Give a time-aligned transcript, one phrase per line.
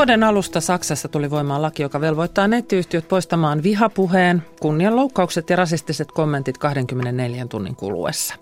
[0.00, 6.58] Vuoden alusta Saksassa tuli voimaan laki, joka velvoittaa nettiyhtiöt poistamaan vihapuheen, kunnianloukkaukset ja rasistiset kommentit
[6.58, 8.34] 24 tunnin kuluessa.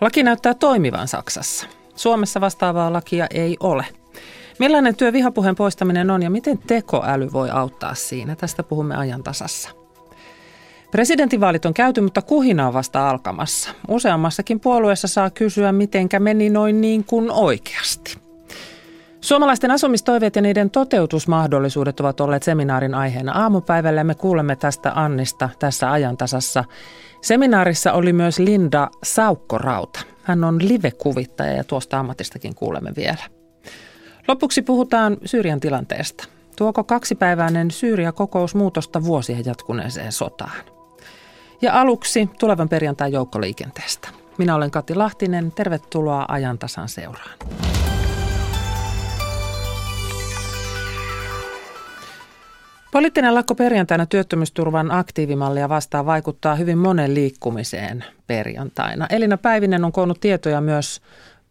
[0.00, 1.66] Laki näyttää toimivan Saksassa.
[1.96, 3.84] Suomessa vastaavaa lakia ei ole.
[4.58, 8.36] Millainen työ vihapuheen poistaminen on ja miten tekoäly voi auttaa siinä?
[8.36, 9.70] Tästä puhumme ajan tasassa.
[10.90, 13.70] Presidentinvaalit on käyty, mutta kuhina on vasta alkamassa.
[13.88, 18.21] Useammassakin puolueessa saa kysyä, mitenkä meni noin niin kuin oikeasti.
[19.22, 25.90] Suomalaisten asumistoiveet ja niiden toteutusmahdollisuudet ovat olleet seminaarin aiheena aamupäivällä me kuulemme tästä Annista tässä
[25.92, 26.64] ajantasassa.
[27.20, 30.00] Seminaarissa oli myös Linda Saukkorauta.
[30.22, 33.24] Hän on live-kuvittaja ja tuosta ammatistakin kuulemme vielä.
[34.28, 36.24] Lopuksi puhutaan Syyrian tilanteesta.
[36.56, 40.64] Tuoko kaksipäiväinen Syyria-kokous muutosta vuosia jatkuneeseen sotaan?
[41.60, 44.08] Ja aluksi tulevan perjantai joukkoliikenteestä.
[44.38, 45.52] Minä olen Kati Lahtinen.
[45.52, 47.38] Tervetuloa ajantasan seuraan.
[52.92, 59.06] Poliittinen lakko perjantaina työttömyysturvan aktiivimallia vastaan vaikuttaa hyvin monen liikkumiseen perjantaina.
[59.10, 61.00] Elina Päivinen on koonnut tietoja myös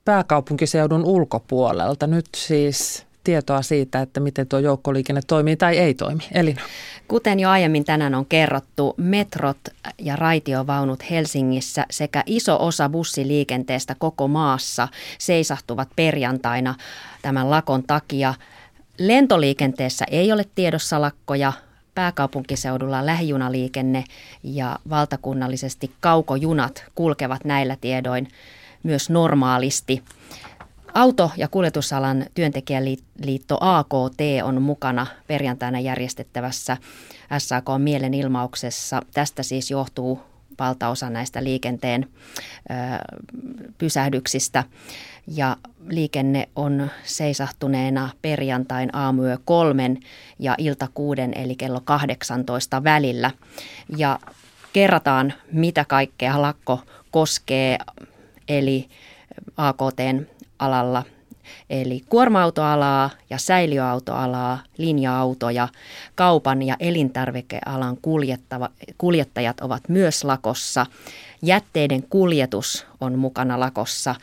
[0.05, 2.07] pääkaupunkiseudun ulkopuolelta.
[2.07, 6.23] Nyt siis tietoa siitä, että miten tuo joukkoliikenne toimii tai ei toimi.
[6.31, 6.61] Elina.
[7.07, 9.59] Kuten jo aiemmin tänään on kerrottu, metrot
[9.99, 16.75] ja raitiovaunut Helsingissä sekä iso osa bussiliikenteestä koko maassa seisahtuvat perjantaina
[17.21, 18.33] tämän lakon takia.
[19.07, 21.53] Lentoliikenteessä ei ole tiedossa lakkoja,
[21.95, 24.03] pääkaupunkiseudulla lähijunaliikenne
[24.43, 28.27] ja valtakunnallisesti kaukojunat kulkevat näillä tiedoin
[28.83, 30.03] myös normaalisti.
[30.93, 36.77] Auto- ja kuljetusalan työntekijäliitto AKT on mukana perjantaina järjestettävässä
[37.37, 39.01] SAK mielenilmauksessa.
[39.13, 40.30] Tästä siis johtuu
[40.61, 42.07] valtaosa näistä liikenteen
[42.71, 42.73] ö,
[43.77, 44.63] pysähdyksistä.
[45.27, 49.99] Ja liikenne on seisahtuneena perjantain aamuyö kolmen
[50.39, 53.31] ja ilta kuuden eli kello 18 välillä.
[53.97, 54.19] Ja
[54.73, 56.79] kerrataan, mitä kaikkea lakko
[57.11, 57.77] koskee,
[58.47, 58.87] eli
[59.57, 60.25] AKTn
[60.59, 61.03] alalla
[61.69, 65.67] Eli kuorma-autoalaa ja säiliöautoalaa, linja-autoja,
[66.15, 67.97] kaupan ja elintarvikealan
[68.97, 70.85] kuljettajat ovat myös lakossa.
[71.41, 74.15] Jätteiden kuljetus on mukana lakossa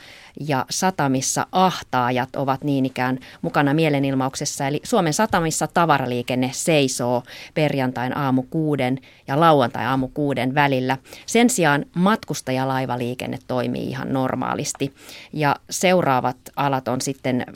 [0.49, 4.67] ja satamissa ahtaajat ovat niin ikään mukana mielenilmauksessa.
[4.67, 7.23] Eli Suomen satamissa tavaraliikenne seisoo
[7.55, 10.99] perjantain aamu kuuden ja lauantai aamu kuuden välillä.
[11.27, 14.95] Sen sijaan matkustajalaivaliikenne toimii ihan normaalisti
[15.33, 17.47] ja seuraavat alat on sitten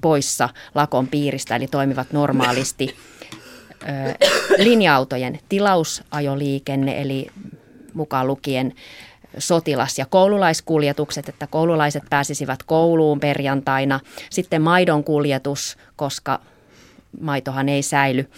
[0.00, 2.96] poissa lakon piiristä, eli toimivat normaalisti.
[4.58, 7.26] Linja-autojen tilausajoliikenne, eli
[7.94, 8.74] mukaan lukien
[9.38, 14.00] sotilas- ja koululaiskuljetukset, että koululaiset pääsisivät kouluun perjantaina.
[14.30, 16.40] Sitten maidon kuljetus, koska
[17.20, 18.30] maitohan ei säily.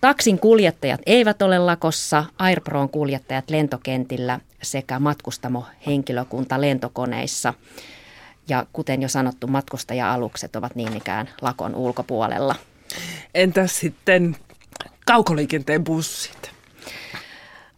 [0.00, 7.54] Taksin kuljettajat eivät ole lakossa, Airpron kuljettajat lentokentillä sekä matkustamo henkilökunta lentokoneissa.
[8.48, 12.54] Ja kuten jo sanottu, matkustaja-alukset ovat niin ikään lakon ulkopuolella.
[13.34, 14.36] Entäs sitten
[15.06, 16.55] kaukoliikenteen bussit?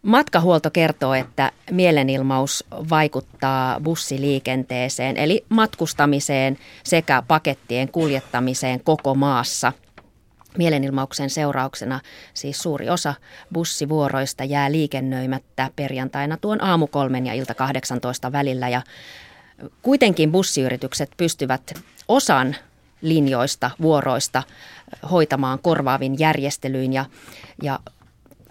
[0.01, 9.73] Matkahuolto kertoo, että mielenilmaus vaikuttaa bussiliikenteeseen eli matkustamiseen sekä pakettien kuljettamiseen koko maassa.
[10.57, 11.99] Mielenilmauksen seurauksena
[12.33, 13.13] siis suuri osa
[13.53, 18.81] bussivuoroista jää liikennöimättä perjantaina tuon aamu kolmen ja ilta 18 välillä ja
[19.81, 21.73] kuitenkin bussiyritykset pystyvät
[22.07, 22.55] osan
[23.01, 24.43] linjoista, vuoroista
[25.11, 27.05] hoitamaan korvaavin järjestelyin ja,
[27.63, 27.79] ja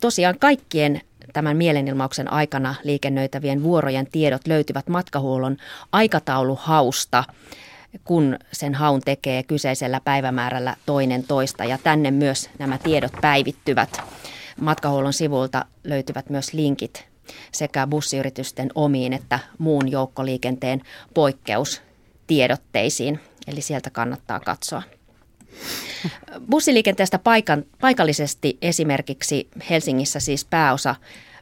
[0.00, 1.00] tosiaan kaikkien
[1.32, 5.56] tämän mielenilmauksen aikana liikennöitävien vuorojen tiedot löytyvät matkahuollon
[5.92, 7.24] aikatauluhausta,
[8.04, 11.64] kun sen haun tekee kyseisellä päivämäärällä toinen toista.
[11.64, 14.00] Ja tänne myös nämä tiedot päivittyvät.
[14.60, 17.08] Matkahuollon sivulta löytyvät myös linkit
[17.52, 20.82] sekä bussiyritysten omiin että muun joukkoliikenteen
[21.14, 23.20] poikkeustiedotteisiin.
[23.46, 24.82] Eli sieltä kannattaa katsoa.
[26.50, 30.94] Bussiliikenteestä paikan, paikallisesti esimerkiksi Helsingissä siis pääosa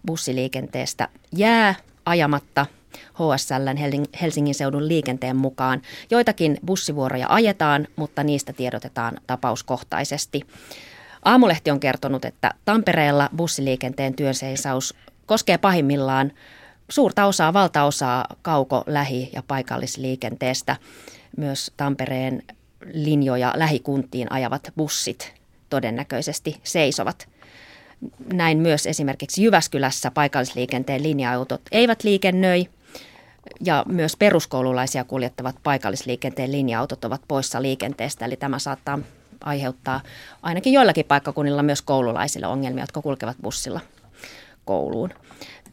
[0.07, 1.75] bussiliikenteestä jää
[2.07, 2.67] ajamatta
[2.97, 5.83] HSLn Helsingin seudun liikenteen mukaan.
[6.11, 10.43] Joitakin bussivuoroja ajetaan, mutta niistä tiedotetaan tapauskohtaisesti.
[11.25, 14.95] Aamulehti on kertonut, että Tampereella bussiliikenteen työnseisaus
[15.27, 16.33] koskee pahimmillaan
[16.89, 20.77] suurta osaa, valtaosaa kauko-, lähi- ja paikallisliikenteestä.
[21.37, 22.43] Myös Tampereen
[22.93, 25.35] linjoja lähikuntiin ajavat bussit
[25.71, 27.29] todennäköisesti seisovat.
[28.33, 32.67] Näin myös esimerkiksi Jyväskylässä paikallisliikenteen linja-autot eivät liikennöi.
[33.65, 38.99] ja myös peruskoululaisia kuljettavat paikallisliikenteen linja-autot ovat poissa liikenteestä, eli tämä saattaa
[39.45, 40.01] aiheuttaa
[40.43, 43.81] ainakin joillakin paikkakunnilla myös koululaisille ongelmia, jotka kulkevat bussilla
[44.65, 45.11] kouluun.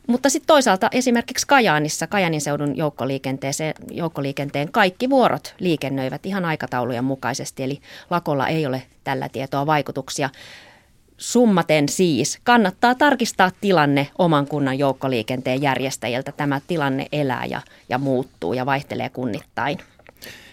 [0.08, 2.78] Mutta sitten toisaalta esimerkiksi Kajaanissa, Kajanin seudun
[3.92, 10.30] joukkoliikenteen kaikki vuorot liikennöivät ihan aikataulujen mukaisesti, eli lakolla ei ole tällä tietoa vaikutuksia.
[11.24, 16.32] Summaten siis kannattaa tarkistaa tilanne oman kunnan joukkoliikenteen järjestäjiltä.
[16.32, 19.78] Tämä tilanne elää ja, ja muuttuu ja vaihtelee kunnittain.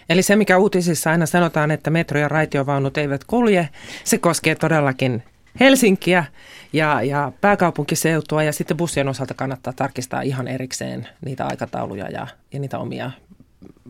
[0.09, 3.69] Eli se, mikä uutisissa aina sanotaan, että metro- ja raitiovaunut eivät kulje,
[4.03, 5.23] se koskee todellakin
[5.59, 6.25] Helsinkiä
[6.73, 12.59] ja, ja pääkaupunkiseutua ja sitten bussien osalta kannattaa tarkistaa ihan erikseen niitä aikatauluja ja, ja
[12.59, 13.11] niitä omia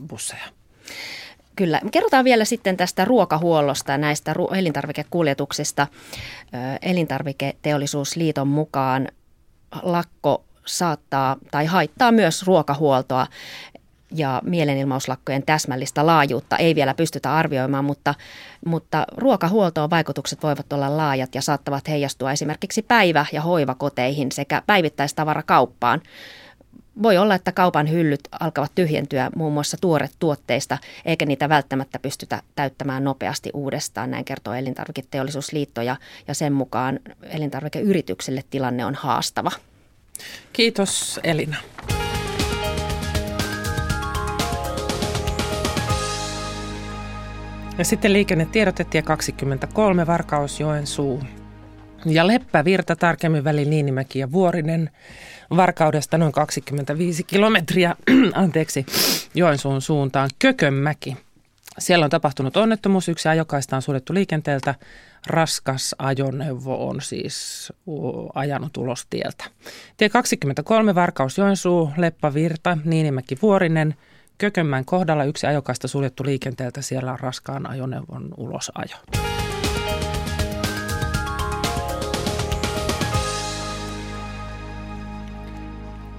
[0.07, 0.43] busseja.
[1.61, 1.81] Kyllä.
[1.91, 5.87] Kerrotaan vielä sitten tästä ruokahuollosta, näistä elintarvikekuljetuksista.
[6.81, 9.07] Elintarviketeollisuusliiton mukaan
[9.81, 13.27] lakko saattaa tai haittaa myös ruokahuoltoa
[14.15, 18.15] ja mielenilmauslakkojen täsmällistä laajuutta ei vielä pystytä arvioimaan, mutta,
[18.65, 26.01] mutta ruokahuoltoon vaikutukset voivat olla laajat ja saattavat heijastua esimerkiksi päivä- ja hoivakoteihin sekä päivittäistavarakauppaan.
[27.03, 32.41] Voi olla, että kaupan hyllyt alkavat tyhjentyä muun muassa tuoret tuotteista, eikä niitä välttämättä pystytä
[32.55, 35.95] täyttämään nopeasti uudestaan, näin kertoo Elintarviketeollisuusliitto ja,
[36.27, 39.51] ja sen mukaan elintarvikeyrityksille tilanne on haastava.
[40.53, 41.57] Kiitos Elina.
[47.77, 51.23] Ja sitten liikennetiedotetie 23 Varkaus Joensuu.
[52.05, 54.89] Ja Leppävirta tarkemmin väli Niinimäki ja Vuorinen.
[55.55, 57.95] Varkaudesta noin 25 kilometriä,
[58.33, 58.85] anteeksi,
[59.35, 61.17] Joensuun suuntaan Kökönmäki.
[61.79, 64.75] Siellä on tapahtunut onnettomuus, yksi ajokaista on suljettu liikenteeltä.
[65.27, 67.73] Raskas ajoneuvo on siis
[68.33, 69.43] ajanut ulos tieltä.
[69.97, 73.95] Tie 23 Varkaus Joensuu, Leppävirta, Niinimäki Vuorinen–
[74.41, 76.81] Kökönmäen kohdalla yksi ajokasta suljettu liikenteeltä.
[76.81, 78.97] Siellä on raskaan ajoneuvon ulosajo.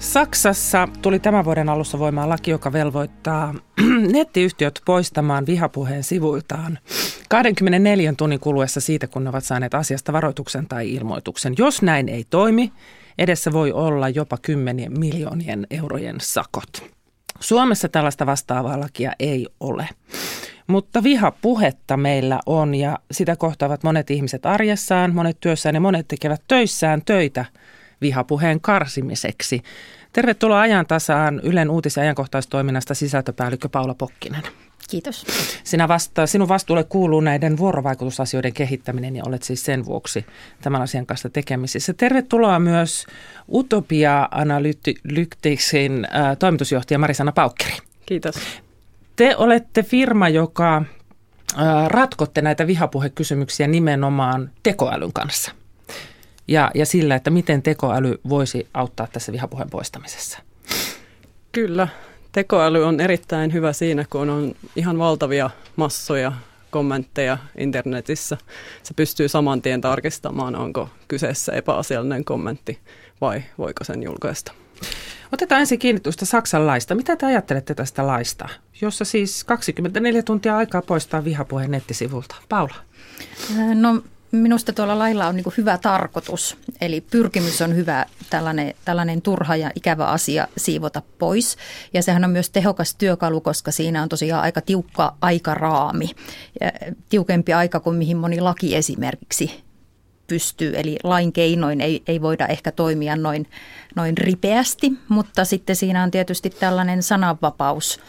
[0.02, 3.54] Saksassa tuli tämän vuoden alussa voimaan laki, joka velvoittaa
[4.12, 6.78] nettiyhtiöt poistamaan vihapuheen sivuiltaan
[7.28, 11.54] 24 tunnin kuluessa siitä, kun ne ovat saaneet asiasta varoituksen tai ilmoituksen.
[11.58, 12.72] Jos näin ei toimi,
[13.18, 16.92] edessä voi olla jopa kymmenien miljoonien eurojen sakot.
[17.40, 19.88] Suomessa tällaista vastaavaa lakia ei ole.
[20.66, 26.42] Mutta vihapuhetta meillä on ja sitä kohtaavat monet ihmiset arjessaan, monet työssään ja monet tekevät
[26.48, 27.44] töissään töitä
[28.02, 29.62] vihapuheen karsimiseksi.
[30.12, 34.42] Tervetuloa ajan tasaan Ylen uutis- ja ajankohtaistoiminnasta sisältöpäällikkö Paula Pokkinen.
[34.90, 35.26] Kiitos.
[35.64, 40.26] Sinä vasta, sinun vastuulle kuuluu näiden vuorovaikutusasioiden kehittäminen ja olet siis sen vuoksi
[40.60, 41.92] tämän asian kanssa tekemisissä.
[41.92, 43.06] Tervetuloa myös
[43.52, 47.76] Utopia Analyticsin äh, toimitusjohtaja Marisana Paukkeri.
[48.06, 48.34] Kiitos.
[49.16, 50.84] Te olette firma, joka äh,
[51.86, 55.52] ratkotte näitä vihapuhekysymyksiä nimenomaan tekoälyn kanssa.
[56.48, 60.38] Ja, ja sillä, että miten tekoäly voisi auttaa tässä vihapuheen poistamisessa.
[61.52, 61.88] Kyllä,
[62.32, 66.32] tekoäly on erittäin hyvä siinä, kun on ihan valtavia massoja
[66.70, 68.36] kommentteja internetissä.
[68.82, 72.78] Se pystyy saman tien tarkistamaan, onko kyseessä epäasiallinen kommentti
[73.20, 74.52] vai voiko sen julkaista.
[75.32, 76.94] Otetaan ensin kiinni tuosta Saksan laista.
[76.94, 78.48] Mitä te ajattelette tästä laista,
[78.80, 82.36] jossa siis 24 tuntia aikaa poistaa vihapuheen nettisivulta?
[82.48, 82.74] Paula?
[83.74, 84.02] No
[84.32, 86.56] minusta tuolla lailla on niin hyvä tarkoitus.
[86.80, 91.56] Eli pyrkimys on hyvä tällainen, tällainen turha ja ikävä asia siivota pois.
[91.94, 96.10] Ja sehän on myös tehokas työkalu, koska siinä on tosiaan aika tiukka aikaraami.
[96.60, 96.72] Ja
[97.08, 99.62] tiukempi aika kuin mihin moni laki esimerkiksi
[100.26, 100.72] pystyy.
[100.76, 103.46] Eli lain keinoin ei, ei voida ehkä toimia noin,
[103.96, 107.98] noin ripeästi, mutta sitten siinä on tietysti tällainen sananvapaus–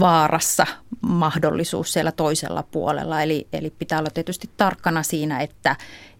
[0.00, 0.66] vaarassa
[1.00, 3.22] mahdollisuus siellä toisella puolella.
[3.22, 5.76] Eli, eli pitää olla tietysti tarkkana siinä, että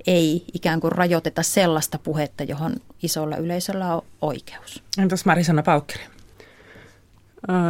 [0.07, 4.83] ei ikään kuin rajoiteta sellaista puhetta, johon isolla yleisöllä on oikeus.
[4.99, 6.18] Entäs Marisana Paukkeri?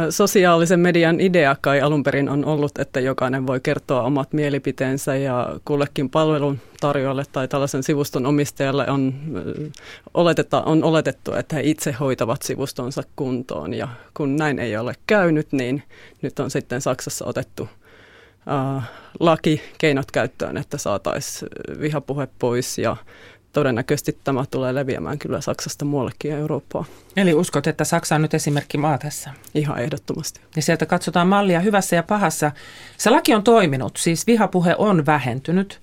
[0.09, 5.59] Sosiaalisen median idea kai alun perin on ollut, että jokainen voi kertoa omat mielipiteensä ja
[5.65, 9.13] kullekin palvelun tarjoajalle tai tällaisen sivuston omistajalle on,
[10.13, 13.73] oleteta, on oletettu, että he itse hoitavat sivustonsa kuntoon.
[13.73, 15.83] Ja kun näin ei ole käynyt, niin
[16.21, 17.69] nyt on sitten Saksassa otettu
[19.19, 21.49] laki, keinot käyttöön, että saataisiin
[21.81, 22.97] vihapuhe pois ja
[23.53, 26.85] todennäköisesti tämä tulee leviämään kyllä Saksasta muuallekin Eurooppaan.
[27.17, 29.33] Eli uskot, että Saksa on nyt esimerkki maa tässä?
[29.53, 30.41] Ihan ehdottomasti.
[30.55, 32.51] Ja sieltä katsotaan mallia hyvässä ja pahassa.
[32.97, 35.79] Se laki on toiminut, siis vihapuhe on vähentynyt,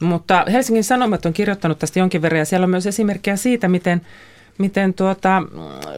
[0.00, 4.00] mutta Helsingin Sanomat on kirjoittanut tästä jonkin verran ja siellä on myös esimerkkejä siitä, miten
[4.58, 5.42] miten tuota,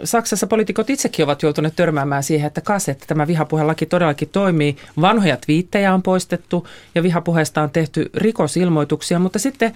[0.05, 4.77] Saksassa poliitikot itsekin ovat joutuneet törmäämään siihen, että kas, että tämä vihapuhelaki todellakin toimii.
[5.01, 9.73] Vanhoja twiittejä on poistettu ja vihapuheesta on tehty rikosilmoituksia, mutta sitten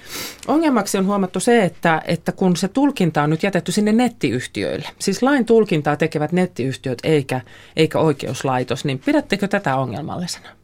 [0.46, 5.22] ongelmaksi on huomattu se, että, että kun se tulkinta on nyt jätetty sinne nettiyhtiöille, siis
[5.22, 7.40] lain tulkintaa tekevät nettiyhtiöt eikä,
[7.76, 10.61] eikä oikeuslaitos, niin pidättekö tätä ongelmallisena?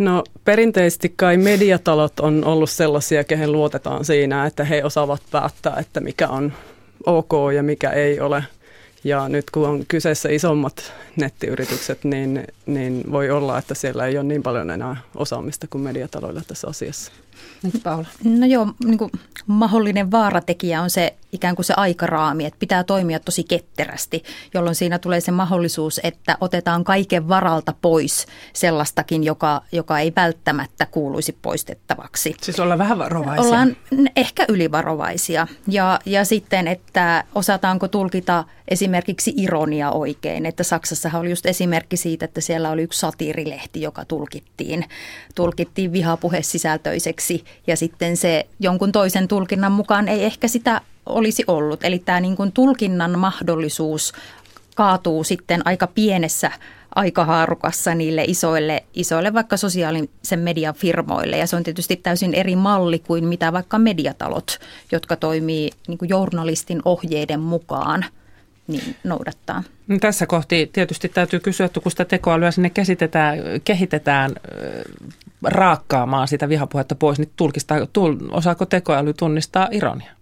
[0.00, 6.00] No perinteisesti kai mediatalot on ollut sellaisia, kehen luotetaan siinä, että he osaavat päättää, että
[6.00, 6.52] mikä on
[7.06, 8.44] ok ja mikä ei ole.
[9.04, 14.24] Ja nyt kun on kyseessä isommat nettiyritykset, niin, niin voi olla, että siellä ei ole
[14.24, 17.12] niin paljon enää osaamista kuin mediataloilla tässä asiassa.
[17.62, 18.06] Nyt Paula.
[18.24, 19.10] No joo, niin kuin
[19.46, 24.22] mahdollinen vaaratekijä on se ikään kuin se aikaraami, että pitää toimia tosi ketterästi,
[24.54, 30.86] jolloin siinä tulee se mahdollisuus, että otetaan kaiken varalta pois sellaistakin, joka, joka ei välttämättä
[30.86, 32.34] kuuluisi poistettavaksi.
[32.42, 33.44] Siis olla vähän varovaisia.
[33.44, 33.76] Ollaan
[34.16, 35.46] ehkä ylivarovaisia.
[35.68, 40.46] Ja, ja sitten, että osataanko tulkita esimerkiksi ironia oikein.
[40.46, 44.84] Että Saksassahan oli just esimerkki siitä, että siellä oli yksi satiirilehti, joka tulkittiin,
[45.34, 45.92] tulkittiin
[47.30, 51.84] vihapuhesisältöiseksi ja sitten se jonkun toisen tulkinnan mukaan ei ehkä sitä olisi ollut.
[51.84, 54.12] Eli tämä niin kuin tulkinnan mahdollisuus
[54.74, 56.50] kaatuu sitten aika pienessä
[56.94, 61.38] aikahaarukassa niille isoille, isoille vaikka sosiaalisen median firmoille.
[61.38, 64.58] Ja se on tietysti täysin eri malli kuin mitä vaikka mediatalot,
[64.92, 68.04] jotka toimii niin kuin journalistin ohjeiden mukaan
[68.66, 69.62] niin noudattaa.
[70.00, 72.70] Tässä kohti tietysti täytyy kysyä, että kun sitä tekoälyä sinne
[73.64, 74.30] kehitetään
[75.42, 77.74] raakkaamaan sitä vihapuhetta pois, niin tulkista,
[78.30, 80.12] osaako tekoäly tunnistaa ironia?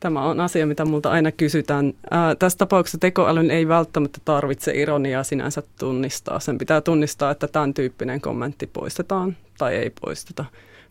[0.00, 1.92] Tämä on asia, mitä multa aina kysytään.
[2.10, 6.40] Ää, tässä tapauksessa tekoälyn ei välttämättä tarvitse ironiaa sinänsä tunnistaa.
[6.40, 10.44] Sen pitää tunnistaa, että tämän tyyppinen kommentti poistetaan tai ei poisteta.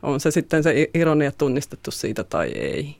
[0.03, 2.95] On se sitten se ironia tunnistettu siitä tai ei.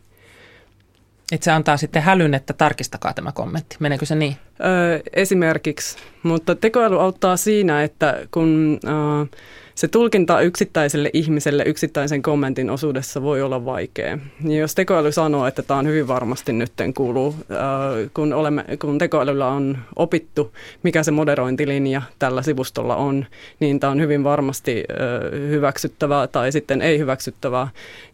[1.32, 3.76] Että se antaa sitten hälyn, että tarkistakaa tämä kommentti.
[3.80, 4.38] Meneekö se niin?
[4.66, 5.98] Öö, esimerkiksi.
[6.24, 8.80] Mutta tekoäly auttaa siinä, että kun...
[8.86, 9.40] Öö,
[9.76, 14.18] se tulkinta yksittäiselle ihmiselle yksittäisen kommentin osuudessa voi olla vaikea.
[14.48, 17.36] Ja jos tekoäly sanoo, että tämä on hyvin varmasti nytten kuuluu,
[18.14, 23.26] kun, olemme, kun tekoälyllä on opittu, mikä se moderointilinja tällä sivustolla on,
[23.60, 24.84] niin tämä on hyvin varmasti
[25.50, 27.68] hyväksyttävää tai sitten ei hyväksyttävää,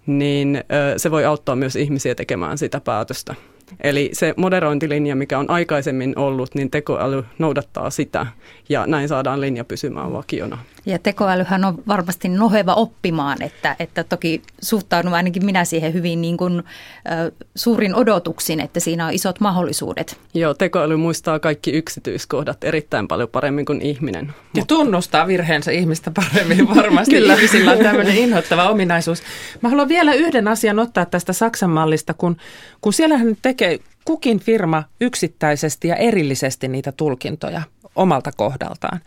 [0.06, 0.64] niin
[0.98, 3.36] se voi auttaa myös ihmisiä tekemään sitä päätöstä.
[3.84, 8.26] Eli se moderointilinja, mikä on aikaisemmin ollut, niin tekoäly noudattaa sitä
[8.70, 10.58] ja näin saadaan linja pysymään vakiona.
[10.88, 16.38] Ja tekoälyhän on varmasti noheva oppimaan, että, että toki suhtaudun ainakin minä siihen hyvin niin
[16.38, 16.64] kuin,
[17.12, 20.18] äh, suurin odotuksin, että siinä on isot mahdollisuudet.
[20.34, 24.34] Joo, tekoäly muistaa kaikki yksityiskohdat erittäin paljon paremmin kuin ihminen.
[24.56, 27.16] Ja tunnustaa virheensä ihmistä paremmin varmasti.
[27.16, 27.34] Kyllä.
[27.34, 29.24] Ihmisillä on tämmöinen inhottava ominaisuus.
[29.62, 32.38] Mä haluan vielä yhden asian ottaa tästä Saksan mallista, kun,
[32.82, 37.62] kun siellähän tekee kukin firma yksittäisesti ja erillisesti niitä tulkintoja
[37.98, 39.00] omalta kohdaltaan,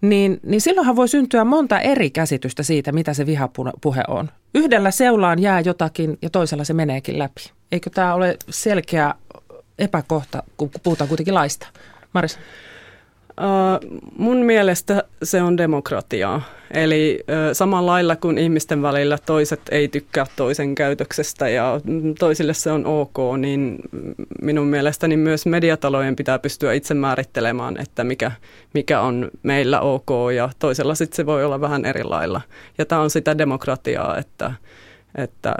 [0.00, 4.30] niin, niin silloinhan voi syntyä monta eri käsitystä siitä, mitä se vihapuhe on.
[4.54, 7.50] Yhdellä seulaan jää jotakin ja toisella se meneekin läpi.
[7.72, 9.14] Eikö tämä ole selkeä
[9.78, 11.66] epäkohta, kun puhutaan kuitenkin laista?
[12.12, 12.38] Maris?
[13.40, 16.42] Uh, mun mielestä se on demokratiaa.
[16.70, 21.80] Eli uh, samalla lailla kuin ihmisten välillä toiset ei tykkää toisen käytöksestä ja
[22.18, 23.78] toisille se on ok, niin
[24.42, 28.32] minun mielestäni myös mediatalojen pitää pystyä itse määrittelemään, että mikä,
[28.74, 32.40] mikä on meillä ok ja toisella sitten se voi olla vähän eri lailla.
[32.78, 34.52] Ja tämä on sitä demokratiaa, että
[35.16, 35.54] että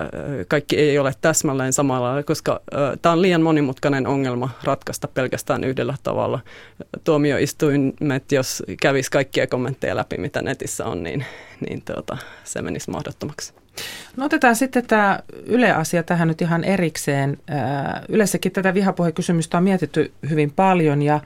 [0.49, 2.61] kaikki ei ole täsmälleen samalla, koska
[3.03, 6.41] tämä on liian monimutkainen ongelma ratkaista pelkästään yhdellä tavalla.
[7.05, 11.25] Tuomioistuimet, jos kävisi kaikkia kommentteja läpi, mitä netissä on, niin,
[11.69, 13.53] niin tuota, se menisi mahdottomaksi.
[14.17, 17.39] No otetaan sitten tämä Yle-asia tähän nyt ihan erikseen.
[18.09, 21.21] Yleensäkin tätä vihapuhekysymystä on mietitty hyvin paljon ja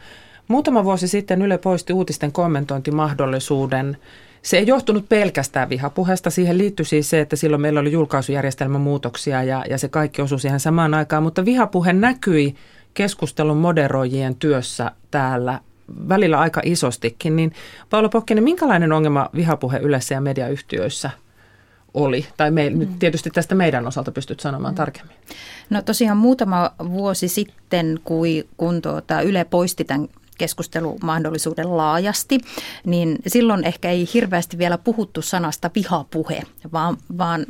[0.48, 3.96] muutama vuosi sitten Yle poisti uutisten kommentointimahdollisuuden–
[4.42, 6.30] se ei johtunut pelkästään vihapuheesta.
[6.30, 10.40] Siihen liittyi siis se, että silloin meillä oli julkaisujärjestelmän muutoksia ja, ja se kaikki osui
[10.40, 11.22] siihen samaan aikaan.
[11.22, 12.54] Mutta vihapuhe näkyi
[12.94, 15.60] keskustelun moderoijien työssä täällä
[16.08, 17.36] välillä aika isostikin.
[17.36, 17.52] Niin
[17.90, 21.10] Paula Pokkinen, minkälainen ongelma vihapuhe yleensä ja mediayhtiöissä
[21.94, 22.26] oli?
[22.36, 22.78] Tai me, mm.
[22.78, 24.76] nyt tietysti tästä meidän osalta pystyt sanomaan mm.
[24.76, 25.16] tarkemmin.
[25.70, 30.08] No tosiaan muutama vuosi sitten, kun, kun tuota Yle poisti tämän
[30.40, 32.40] keskustelumahdollisuuden laajasti,
[32.86, 36.42] niin silloin ehkä ei hirveästi vielä puhuttu sanasta vihapuhe,
[36.72, 37.46] vaan, vaan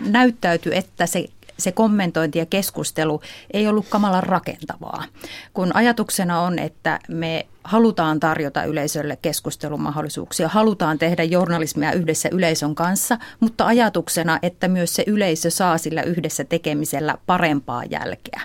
[0.00, 1.24] näyttäytyi, että se
[1.58, 3.20] se kommentointi ja keskustelu
[3.52, 5.04] ei ollut kamalan rakentavaa.
[5.52, 13.18] Kun ajatuksena on, että me halutaan tarjota yleisölle keskustelumahdollisuuksia, halutaan tehdä journalismia yhdessä yleisön kanssa,
[13.40, 18.40] mutta ajatuksena, että myös se yleisö saa sillä yhdessä tekemisellä parempaa jälkeä.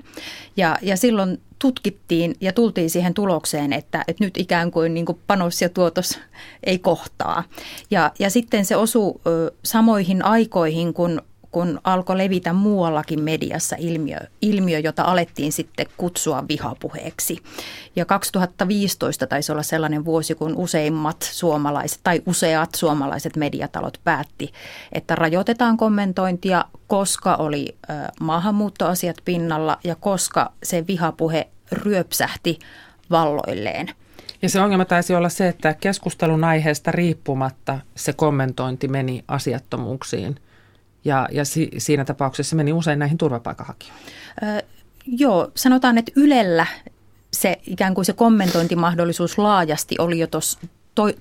[0.58, 5.20] Ja, ja silloin tutkittiin ja tultiin siihen tulokseen, että, että nyt ikään kuin, niin kuin
[5.28, 6.20] panos ja tuotos
[6.64, 7.44] ei kohtaa.
[7.92, 11.22] Ja, ja sitten se osuu ö, samoihin aikoihin, kun
[11.52, 17.38] kun alkoi levitä muuallakin mediassa ilmiö, ilmiö, jota alettiin sitten kutsua vihapuheeksi.
[17.96, 24.54] Ja 2015 taisi olla sellainen vuosi, kun useimmat suomalaiset tai useat suomalaiset mediatalot päätti,
[24.92, 32.60] että rajoitetaan kommentointia, koska oli ö, maahanmuuttoasiat pinnalla ja koska se vihapuhe ryöpsähti
[33.12, 33.90] valloilleen.
[34.42, 40.36] Ja se ongelma taisi olla se, että keskustelun aiheesta riippumatta se kommentointi meni asiattomuuksiin–
[41.06, 44.06] ja, ja si, siinä tapauksessa meni usein näihin turvapaikanhakijoihin.
[44.44, 44.60] Öö,
[45.06, 46.66] joo, sanotaan, että Ylellä
[47.34, 50.60] se ikään kuin se kommentointimahdollisuus laajasti oli jo tuossa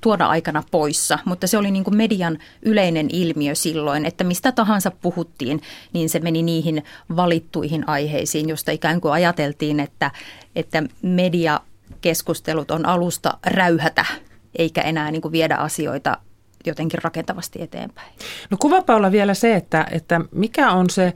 [0.00, 4.90] tuoda aikana poissa, mutta se oli niin kuin median yleinen ilmiö silloin, että mistä tahansa
[4.90, 6.84] puhuttiin, niin se meni niihin
[7.16, 10.10] valittuihin aiheisiin, josta ikään kuin ajateltiin, että,
[10.56, 14.04] että mediakeskustelut on alusta räyhätä,
[14.58, 16.16] eikä enää niin kuin viedä asioita
[16.66, 18.12] jotenkin rakentavasti eteenpäin.
[18.50, 21.12] No kuvapa vielä se, että, että mikä on se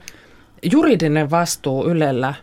[0.71, 2.35] juridinen vastuu Ylellä äh,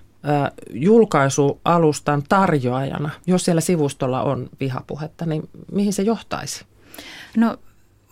[0.70, 6.64] julkaisualustan tarjoajana, jos siellä sivustolla on vihapuhetta, niin mihin se johtaisi?
[7.36, 7.56] No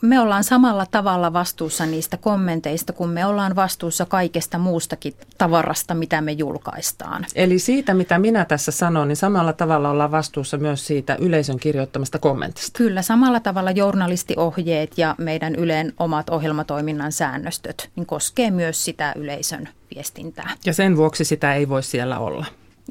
[0.01, 6.21] me ollaan samalla tavalla vastuussa niistä kommenteista, kun me ollaan vastuussa kaikesta muustakin tavarasta, mitä
[6.21, 7.27] me julkaistaan.
[7.35, 12.19] Eli siitä, mitä minä tässä sanon, niin samalla tavalla ollaan vastuussa myös siitä yleisön kirjoittamasta
[12.19, 12.79] kommentista.
[12.79, 19.69] Kyllä, samalla tavalla journalistiohjeet ja meidän Yleen omat ohjelmatoiminnan säännöstöt niin koskee myös sitä yleisön
[19.95, 20.51] viestintää.
[20.67, 22.47] Ja sen vuoksi sitä ei voi siellä olla.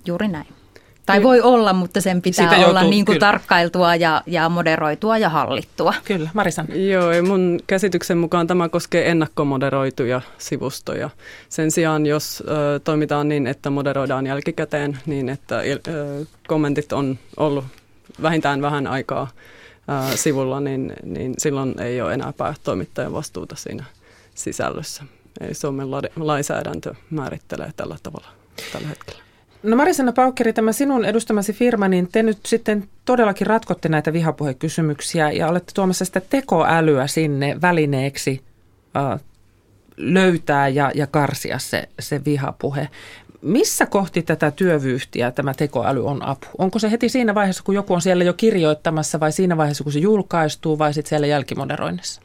[0.06, 0.48] Juuri näin.
[1.08, 5.18] Tai voi olla, mutta sen pitää Siitä olla joutuu, niin kuin tarkkailtua ja, ja moderoitua
[5.18, 5.94] ja hallittua.
[6.06, 6.68] Kyllä, Marisan.
[6.90, 11.10] Joo, ja mun käsityksen mukaan tämä koskee ennakkomoderoituja sivustoja.
[11.50, 17.66] Sen sijaan, jos ö, toimitaan niin, että moderoidaan jälkikäteen, niin että ö, kommentit on ollut
[18.22, 19.28] vähintään vähän aikaa
[20.12, 23.84] ö, sivulla, niin, niin silloin ei ole enää päätoimittajan vastuuta siinä
[24.36, 25.04] sisällössä.
[25.42, 28.28] Eli Suomen lainsäädäntö määrittelee tällä tavalla
[28.74, 29.27] tällä hetkellä.
[29.68, 35.32] No Marisana Paukkeri, tämä sinun edustamasi firma, niin te nyt sitten todellakin ratkotte näitä vihapuhekysymyksiä
[35.32, 38.42] ja olette tuomassa sitä tekoälyä sinne välineeksi
[39.98, 42.90] löytää ja, ja karsia se, se vihapuhe.
[43.42, 46.48] Missä kohti tätä työvyyhtiä tämä tekoäly on apu?
[46.58, 49.94] Onko se heti siinä vaiheessa, kun joku on siellä jo kirjoittamassa vai siinä vaiheessa, kun
[49.94, 52.22] se julkaistuu vai sitten siellä jälkimoderoinnissa?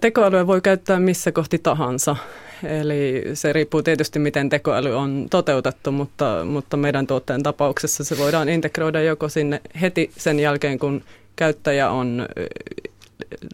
[0.00, 2.16] Tekoälyä voi käyttää missä kohti tahansa.
[2.64, 8.48] Eli se riippuu tietysti, miten tekoäly on toteutettu, mutta, mutta meidän tuotteen tapauksessa se voidaan
[8.48, 11.02] integroida joko sinne heti sen jälkeen, kun
[11.36, 12.26] käyttäjä on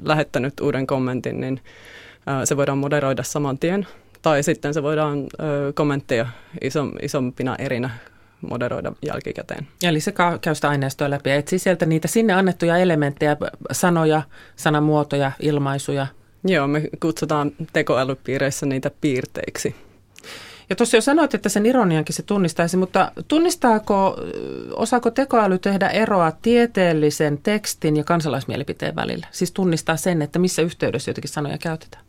[0.03, 1.61] lähettänyt uuden kommentin, niin
[2.44, 3.87] se voidaan moderoida saman tien.
[4.23, 5.27] Tai sitten se voidaan
[5.75, 6.27] kommentteja
[7.03, 7.90] isompina erinä
[8.51, 9.68] moderoida jälkikäteen.
[9.83, 13.37] Eli se käy sitä aineistoa läpi ja etsii sieltä niitä sinne annettuja elementtejä,
[13.73, 14.23] sanoja,
[14.57, 16.07] sanamuotoja, ilmaisuja.
[16.44, 19.74] Joo, me kutsutaan tekoälypiireissä niitä piirteiksi.
[20.70, 24.16] Ja tuossa jo sanoit, että sen ironiankin se tunnistaisi, mutta tunnistaako,
[24.72, 29.27] osaako tekoäly tehdä eroa tieteellisen tekstin ja kansalaismielipiteen välillä?
[29.31, 32.08] Siis tunnistaa sen, että missä yhteydessä jotakin sanoja käytetään?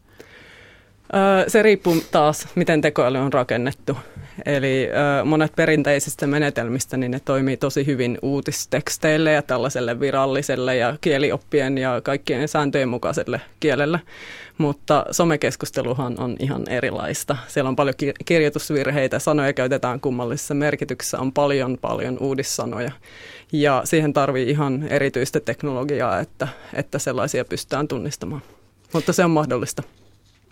[1.48, 3.98] Se riippuu taas, miten tekoäly on rakennettu.
[4.46, 4.90] Eli
[5.26, 12.02] monet perinteisistä menetelmistä, niin ne toimii tosi hyvin uutisteksteille ja tällaiselle viralliselle ja kielioppien ja
[12.02, 14.00] kaikkien sääntöjen mukaiselle kielelle.
[14.58, 17.38] Mutta somekeskusteluhan on ihan erilaista.
[17.48, 17.96] Siellä on paljon
[18.26, 22.92] kirjoitusvirheitä, sanoja käytetään kummallisissa merkityksissä, on paljon paljon uudissanoja.
[23.52, 28.42] Ja siihen tarvii ihan erityistä teknologiaa, että, että sellaisia pystytään tunnistamaan.
[28.94, 29.84] Mutta se on mahdollista.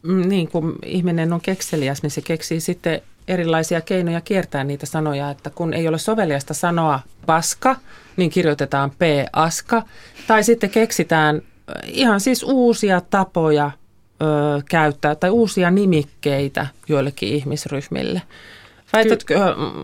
[0.03, 5.29] Mm, niin, kun ihminen on kekseliäs, niin se keksii sitten erilaisia keinoja kiertää niitä sanoja,
[5.29, 7.75] että kun ei ole soveliasta sanoa paska,
[8.17, 9.83] niin kirjoitetaan p-aska,
[10.27, 11.41] tai sitten keksitään
[11.83, 13.71] ihan siis uusia tapoja
[14.21, 14.25] ö,
[14.69, 18.21] käyttää tai uusia nimikkeitä joillekin ihmisryhmille.
[18.93, 19.39] Väitätkö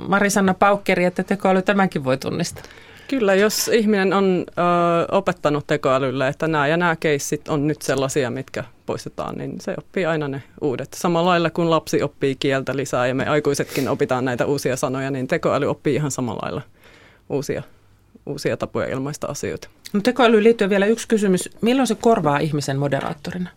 [0.08, 2.64] Marisanna Paukkeri, että tekoäly tämänkin voi tunnistaa?
[3.08, 4.62] Kyllä, jos ihminen on ö,
[5.12, 10.06] opettanut tekoälylle, että nämä ja nämä keissit on nyt sellaisia, mitkä poistetaan, niin se oppii
[10.06, 10.94] aina ne uudet.
[10.94, 15.28] Samalla lailla kun lapsi oppii kieltä lisää ja me aikuisetkin opitaan näitä uusia sanoja, niin
[15.28, 16.62] tekoäly oppii ihan samalla lailla
[17.30, 17.64] uusia,
[18.26, 19.68] uusia tapoja ilmaista asioita.
[19.94, 21.50] No tekoälyyn liittyy vielä yksi kysymys.
[21.62, 23.50] Milloin se korvaa ihmisen moderaattorina?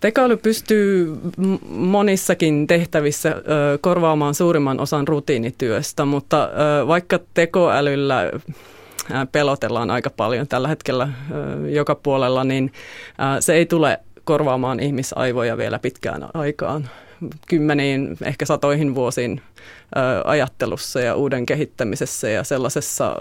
[0.00, 1.16] Tekoäly pystyy
[1.68, 3.42] monissakin tehtävissä ö,
[3.80, 8.30] korvaamaan suurimman osan rutiinityöstä, mutta ö, vaikka tekoälyllä
[9.32, 11.08] pelotellaan aika paljon tällä hetkellä
[11.68, 12.72] joka puolella, niin
[13.40, 16.88] se ei tule korvaamaan ihmisaivoja vielä pitkään aikaan.
[17.48, 19.40] Kymmeniin, ehkä satoihin vuosiin
[20.24, 23.16] ajattelussa ja uuden kehittämisessä ja sellaisessa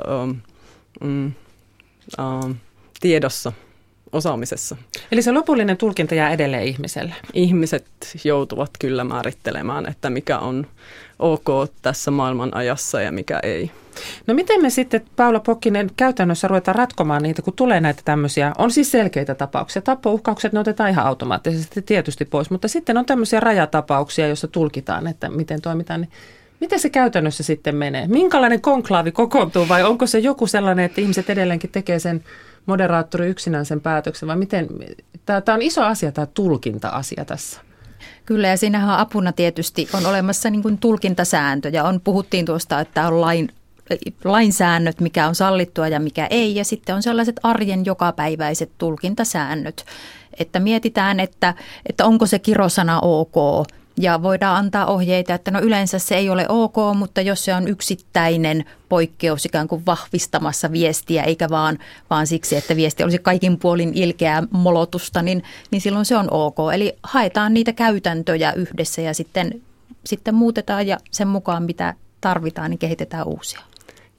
[1.04, 1.32] mm,
[3.02, 3.52] tiedossa–
[4.16, 4.76] osaamisessa.
[5.12, 7.16] Eli se lopullinen tulkinta jää edelleen ihmiselle?
[7.34, 7.86] Ihmiset
[8.24, 10.68] joutuvat kyllä määrittelemään, että mikä on
[11.20, 13.72] ok tässä maailman ajassa ja mikä ei.
[14.28, 18.72] No miten me sitten, Paula Pokkinen, käytännössä ruvetaan ratkomaan niitä, kun tulee näitä tämmöisiä, on
[18.72, 19.82] siis selkeitä tapauksia.
[19.82, 25.30] Tappouhkaukset ne otetaan ihan automaattisesti tietysti pois, mutta sitten on tämmöisiä rajatapauksia, joissa tulkitaan, että
[25.30, 26.02] miten toimitaan.
[26.02, 26.12] Niin
[26.60, 28.08] miten se käytännössä sitten menee?
[28.08, 32.24] Minkälainen konklaavi kokoontuu vai onko se joku sellainen, että ihmiset edelleenkin tekee sen
[32.66, 34.68] moderaattori yksinään sen päätöksen vai miten?
[35.26, 37.62] Tämä, on iso asia, tämä tulkinta-asia tässä.
[38.26, 41.84] Kyllä ja siinähän apuna tietysti on olemassa niin kuin tulkintasääntöjä.
[41.84, 43.50] On, puhuttiin tuosta, että on lain
[44.24, 49.86] lainsäännöt, mikä on sallittua ja mikä ei, ja sitten on sellaiset arjen jokapäiväiset tulkintasäännöt,
[50.40, 51.54] että mietitään, että,
[51.90, 53.68] että onko se kirosana ok,
[54.00, 57.68] ja voidaan antaa ohjeita, että no yleensä se ei ole ok, mutta jos se on
[57.68, 61.80] yksittäinen poikkeus ikään kuin vahvistamassa viestiä, eikä vaan,
[62.10, 66.58] vaan siksi, että viesti olisi kaikin puolin ilkeää molotusta, niin, niin silloin se on ok.
[66.74, 69.62] Eli haetaan niitä käytäntöjä yhdessä ja sitten,
[70.06, 73.60] sitten muutetaan ja sen mukaan mitä tarvitaan, niin kehitetään uusia.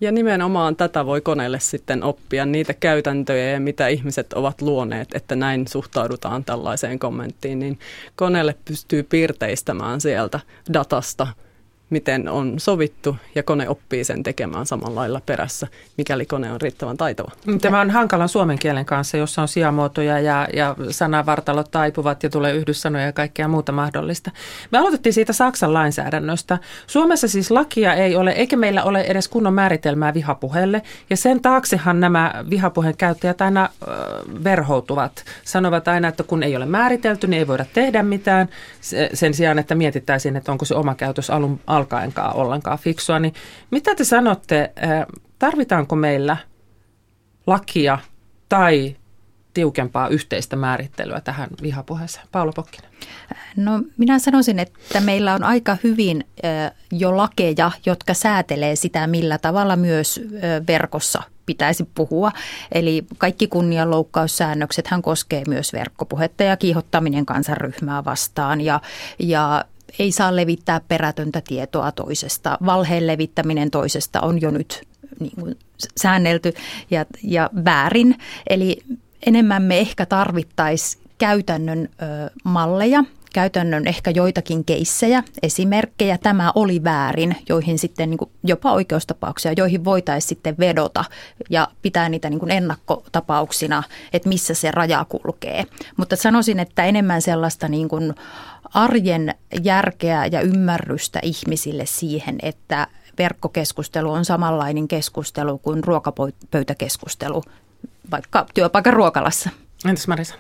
[0.01, 5.37] Ja nimenomaan tätä voi koneelle sitten oppia, niitä käytäntöjä ja mitä ihmiset ovat luoneet, että
[5.37, 7.79] näin suhtaudutaan tällaiseen kommenttiin, niin
[8.17, 10.41] koneelle pystyy piirteistämään sieltä
[10.73, 11.27] datasta–
[11.91, 15.67] miten on sovittu ja kone oppii sen tekemään samalla lailla perässä,
[15.99, 17.31] mikäli kone on riittävän taitava.
[17.61, 22.53] Tämä on hankalan suomen kielen kanssa, jossa on sijamuotoja ja, ja sanavartalot taipuvat ja tulee
[22.55, 24.31] yhdyssanoja ja kaikkea muuta mahdollista.
[24.73, 26.59] Me aloitettiin siitä Saksan lainsäädännöstä.
[26.87, 32.01] Suomessa siis lakia ei ole, eikä meillä ole edes kunnon määritelmää vihapuheelle ja sen taaksehan
[32.01, 33.89] nämä vihapuheen käyttäjät aina äh,
[34.45, 35.25] verhoutuvat.
[35.45, 38.49] Sanovat aina, että kun ei ole määritelty, niin ei voida tehdä mitään
[39.15, 43.19] sen sijaan, että mietittäisiin, että onko se oma käytös alun alkaenkaan ollenkaan fiksua.
[43.19, 43.35] Niin
[43.71, 44.73] mitä te sanotte,
[45.39, 46.37] tarvitaanko meillä
[47.47, 47.99] lakia
[48.49, 48.97] tai
[49.55, 52.27] tiukempaa yhteistä määrittelyä tähän vihapuheeseen?
[52.33, 52.91] Paula Pokkinen.
[53.57, 56.25] No minä sanoisin, että meillä on aika hyvin
[56.93, 60.21] jo lakeja, jotka säätelee sitä, millä tavalla myös
[60.69, 62.33] verkossa pitäisi puhua.
[62.73, 68.61] Eli kaikki kunnianloukkaussäännökset hän koskee myös verkkopuhetta ja kiihottaminen kansanryhmää vastaan.
[68.61, 68.81] Ja,
[69.19, 69.65] ja
[69.99, 72.59] ei saa levittää perätöntä tietoa toisesta.
[72.67, 74.83] Valheen levittäminen toisesta on jo nyt
[75.21, 75.59] niin kuin
[75.97, 76.53] säännelty
[76.91, 78.15] ja, ja väärin.
[78.51, 78.79] Eli
[79.27, 83.05] enemmän me ehkä tarvittaisiin käytännön ö, malleja,
[83.37, 89.85] käytännön ehkä joitakin keissejä, esimerkkejä, tämä oli väärin, joihin sitten niin kuin jopa oikeustapauksia, joihin
[89.85, 91.05] voitaisiin sitten vedota
[91.51, 95.65] ja pitää niitä niin kuin ennakkotapauksina, että missä se raja kulkee.
[95.97, 98.15] Mutta sanoisin, että enemmän sellaista niin kuin
[98.77, 102.87] arjen järkeä ja ymmärrystä ihmisille siihen, että
[103.19, 107.43] verkkokeskustelu on samanlainen keskustelu kuin ruokapöytäkeskustelu
[108.11, 109.51] vaikka työpaikan ruokalassa.
[109.89, 110.35] Entäs Marisa?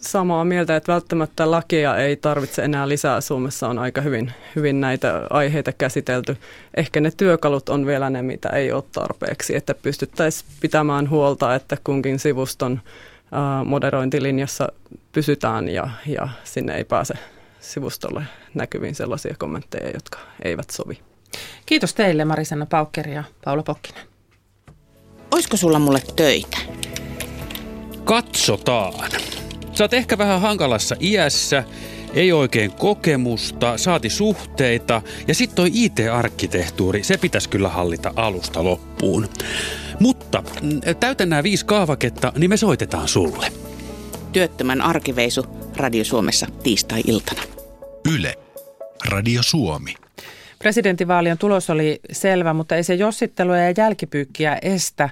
[0.00, 3.20] Samaa mieltä, että välttämättä lakia ei tarvitse enää lisää.
[3.20, 6.36] Suomessa on aika hyvin, hyvin näitä aiheita käsitelty.
[6.76, 11.76] Ehkä ne työkalut on vielä ne, mitä ei ole tarpeeksi, että pystyttäisiin pitämään huolta, että
[11.84, 12.80] kunkin sivuston
[13.64, 14.68] moderointilinjassa
[15.12, 17.14] pysytään ja, ja sinne ei pääse
[17.60, 18.22] sivustolle
[18.54, 21.00] näkyviin sellaisia kommentteja, jotka eivät sovi.
[21.66, 24.02] Kiitos teille Marisanna Paukkeri ja Paula Pokkinen.
[25.34, 26.58] Oisko sulla mulle töitä?
[28.04, 29.10] Katsotaan.
[29.72, 31.64] Sä oot ehkä vähän hankalassa iässä,
[32.14, 39.28] ei oikein kokemusta, saati suhteita ja sitten toi IT-arkkitehtuuri, se pitäisi kyllä hallita alusta loppuun.
[40.00, 43.46] Mutta mm, täytä nämä viisi kaavaketta, niin me soitetaan sulle.
[44.32, 47.42] Työttömän arkiveisu Radio Suomessa tiistai-iltana.
[48.14, 48.34] Yle.
[49.08, 49.94] Radio Suomi.
[50.58, 55.10] Presidentinvaalien tulos oli selvä, mutta ei se jossittelua ja jälkipyykkiä estä.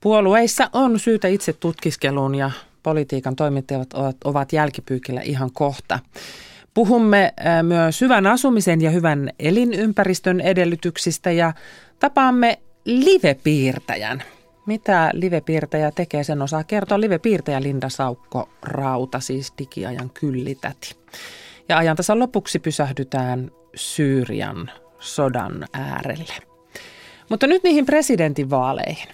[0.00, 2.50] Puolueissa on syytä itse tutkiskeluun ja
[2.82, 3.88] politiikan toimittajat
[4.24, 5.98] ovat jälkipyykillä ihan kohta.
[6.74, 11.52] Puhumme myös hyvän asumisen ja hyvän elinympäristön edellytyksistä ja
[11.98, 14.22] tapaamme livepiirtäjän.
[14.66, 20.96] Mitä livepiirtäjä tekee, sen osaa kertoa livepiirtäjä Linda Saukko Rauta, siis digiajan kyllitäti.
[21.68, 26.34] Ja ajan tasan lopuksi pysähdytään Syyrian sodan äärelle.
[27.28, 29.08] Mutta nyt niihin presidentinvaaleihin.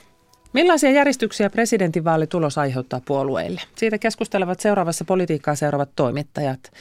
[0.53, 3.61] Millaisia järjestyksiä presidentinvaalitulos aiheuttaa puolueille?
[3.77, 6.73] Siitä keskustelevat seuraavassa politiikkaa seuraavat toimittajat.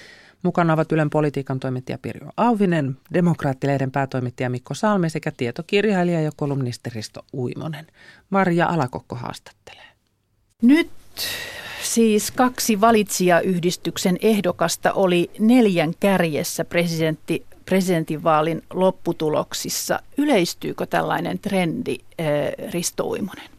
[0.44, 6.90] Mukana ovat Ylen politiikan toimittaja Pirjo Auvinen, demokraattileiden päätoimittaja Mikko Salmi sekä tietokirjailija ja kolumnisti
[6.90, 7.88] Risto Uimonen.
[8.30, 9.88] Marja Alakokko haastattelee.
[10.62, 10.90] Nyt
[11.84, 20.00] siis kaksi valitsijayhdistyksen ehdokasta oli neljän kärjessä presidentti, presidentinvaalin lopputuloksissa.
[20.18, 23.50] Yleistyykö tällainen trendi, eh, Risto Uimonen?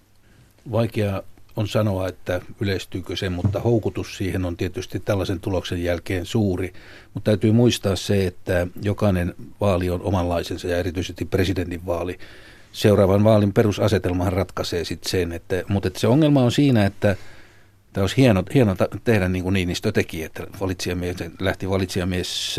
[0.72, 1.22] Vaikea
[1.58, 6.72] on sanoa, että yleistyykö se, mutta houkutus siihen on tietysti tällaisen tuloksen jälkeen suuri.
[7.14, 12.18] Mutta täytyy muistaa se, että jokainen vaali on omanlaisensa ja erityisesti presidentinvaali.
[12.72, 17.16] Seuraavan vaalin perusasetelmahan ratkaisee sitten sen, että, mutta että se ongelma on siinä, että
[17.92, 22.56] Tämä olisi hieno, hieno tehdä niin kuin Niinistö teki, että valitsijamies, lähti valitsijamies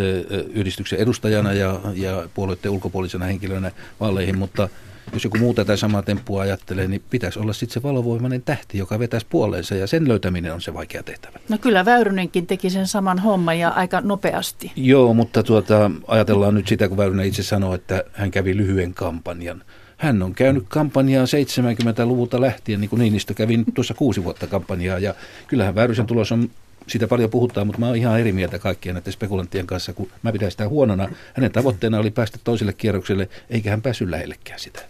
[0.54, 4.70] yhdistyksen edustajana ja, ja puolueiden ulkopuolisena henkilönä vaaleihin, mutta
[5.14, 9.00] jos joku muu tätä samaa temppua ajattelee, niin pitäisi olla sitten se valovoimainen tähti, joka
[9.00, 11.40] vetäisi puoleensa ja sen löytäminen on se vaikea tehtävä.
[11.50, 14.72] No kyllä Väyrynenkin teki sen saman homman ja aika nopeasti.
[14.76, 19.64] Joo, mutta tuota, ajatellaan nyt sitä, kun Väyrynen itse sanoi, että hän kävi lyhyen kampanjan.
[19.98, 25.00] Hän on käynyt kampanjaa 70-luvulta lähtien, niin kuin Niinistö kävi nyt tuossa kuusi vuotta kampanjaa.
[25.00, 25.14] Ja
[25.48, 26.50] kyllähän Väyrysen tulos on
[26.88, 30.32] siitä paljon puhutaan, mutta mä oon ihan eri mieltä kaikkien näiden spekulanttien kanssa, kun mä
[30.32, 31.10] pidän sitä huonona.
[31.34, 34.82] Hänen tavoitteena oli päästä toiselle kierrokselle, eikä hän päässyt lähellekään sitä.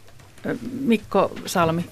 [0.82, 1.86] Mikko Salmi.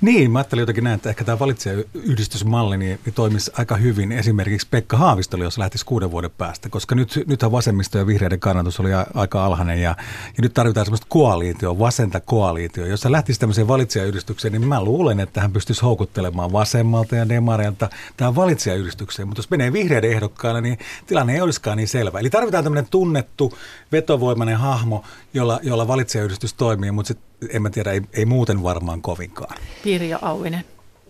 [0.00, 4.66] Niin, mä ajattelin jotenkin näin, että ehkä tämä valitsijayhdistysmalli niin, niin toimisi aika hyvin esimerkiksi
[4.70, 8.90] Pekka Haavistolle, jos lähtisi kuuden vuoden päästä, koska nyt, nythän vasemmisto ja vihreiden kannatus oli
[9.14, 12.86] aika alhainen ja, ja nyt tarvitaan semmoista koaliitio, vasenta koaliitio.
[12.86, 17.90] Jos hän lähtisi tämmöiseen valitsijayhdistykseen, niin mä luulen, että hän pystyisi houkuttelemaan vasemmalta ja demarilta
[18.16, 22.18] tähän valitsijayhdistykseen, mutta jos menee vihreiden ehdokkaille, niin tilanne ei olisikaan niin selvä.
[22.18, 23.58] Eli tarvitaan tämmöinen tunnettu,
[23.92, 27.18] vetovoimainen hahmo, jolla, jolla valitsijayhdistys toimii, mutta sit,
[27.50, 29.56] en mä tiedä, ei, ei muuten varmaan kovinkaan.
[29.82, 30.64] Pirja Auvinen.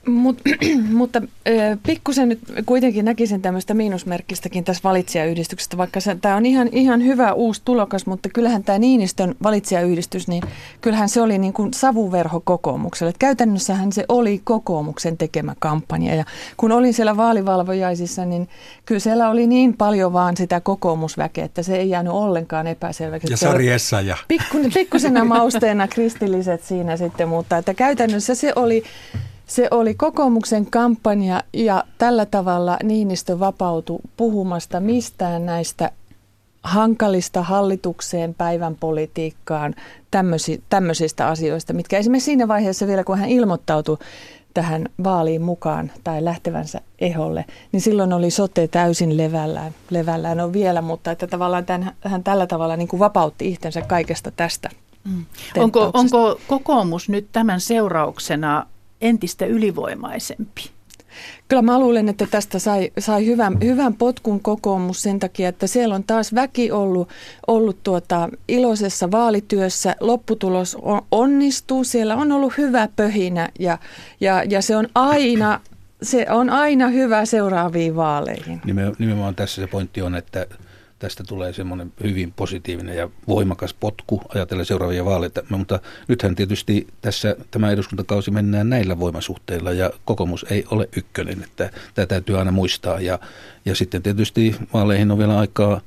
[0.07, 0.41] Mut,
[0.93, 1.23] mutta
[1.87, 7.63] pikkusen nyt kuitenkin näkisin tämmöistä miinusmerkkistäkin tässä valitsijayhdistyksestä, vaikka tämä on ihan, ihan hyvä uusi
[7.65, 10.43] tulokas, mutta kyllähän tämä Niinistön valitsijayhdistys, niin
[10.81, 13.11] kyllähän se oli niin kuin savuverho kokoomukselle.
[13.11, 16.25] Et käytännössähän se oli kokoomuksen tekemä kampanja ja
[16.57, 18.49] kun olin siellä vaalivalvojaisissa, niin
[18.87, 23.33] kyllä siellä oli niin paljon vaan sitä kokoomusväkeä, että se ei jäänyt ollenkaan epäselväksi.
[23.33, 28.83] Ja Sari ja Pikku, pikkusena mausteena kristilliset siinä sitten, mutta että käytännössä se oli
[29.47, 35.91] se oli kokoomuksen kampanja ja tällä tavalla Niinistö vapautui puhumasta mistään näistä
[36.63, 39.75] hankalista hallitukseen, päivän politiikkaan,
[40.11, 43.99] tämmöisi, tämmöisistä asioista, mitkä esimerkiksi siinä vaiheessa vielä, kun hän ilmoittautui
[44.55, 49.75] tähän vaaliin mukaan tai lähtevänsä eholle, niin silloin oli sote täysin levällään.
[49.91, 54.31] Levällään on vielä, mutta että tavallaan tämän, hän tällä tavalla niin kuin vapautti itsensä kaikesta
[54.31, 54.69] tästä.
[55.05, 55.25] Mm.
[55.57, 58.67] Onko, onko kokoomus nyt tämän seurauksena
[59.03, 60.71] entistä ylivoimaisempi.
[61.49, 65.95] Kyllä mä luulen, että tästä sai, sai hyvän, hyvän potkun kokoomus sen takia, että siellä
[65.95, 67.09] on taas väki ollut,
[67.47, 69.97] ollut tuota iloisessa vaalityössä.
[70.01, 73.79] Lopputulos on, onnistuu, siellä on ollut hyvä pöhinä ja,
[74.21, 75.61] ja, ja se on aina
[76.03, 78.61] se on aina hyvä seuraaviin vaaleihin.
[78.99, 80.47] Nimenomaan tässä se pointti on, että
[81.03, 85.43] tästä tulee semmoinen hyvin positiivinen ja voimakas potku ajatellen seuraavia vaaleita.
[85.49, 91.71] Mutta nythän tietysti tässä tämä eduskuntakausi mennään näillä voimasuhteilla ja kokoomus ei ole ykkönen, että
[91.95, 93.01] tämä täytyy aina muistaa.
[93.01, 93.19] Ja,
[93.65, 95.81] ja sitten tietysti vaaleihin on vielä aikaa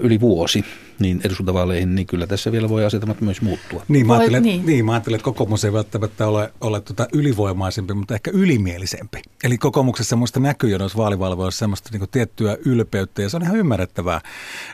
[0.00, 0.64] yli vuosi
[0.98, 3.82] niin eduskuntavaaleihin, niin kyllä tässä vielä voi asetelmat myös muuttua.
[3.88, 4.66] Niin, mä ajattelen, niin.
[4.66, 9.22] niin, mä ajattelen että kokoomus ei välttämättä ole, ole tuota ylivoimaisempi, mutta ehkä ylimielisempi.
[9.44, 13.56] Eli kokoomuksessa semmoista näkyy jo noissa vaalivalvoissa semmoista niin tiettyä ylpeyttä, ja se on ihan
[13.56, 14.20] ymmärrettävää.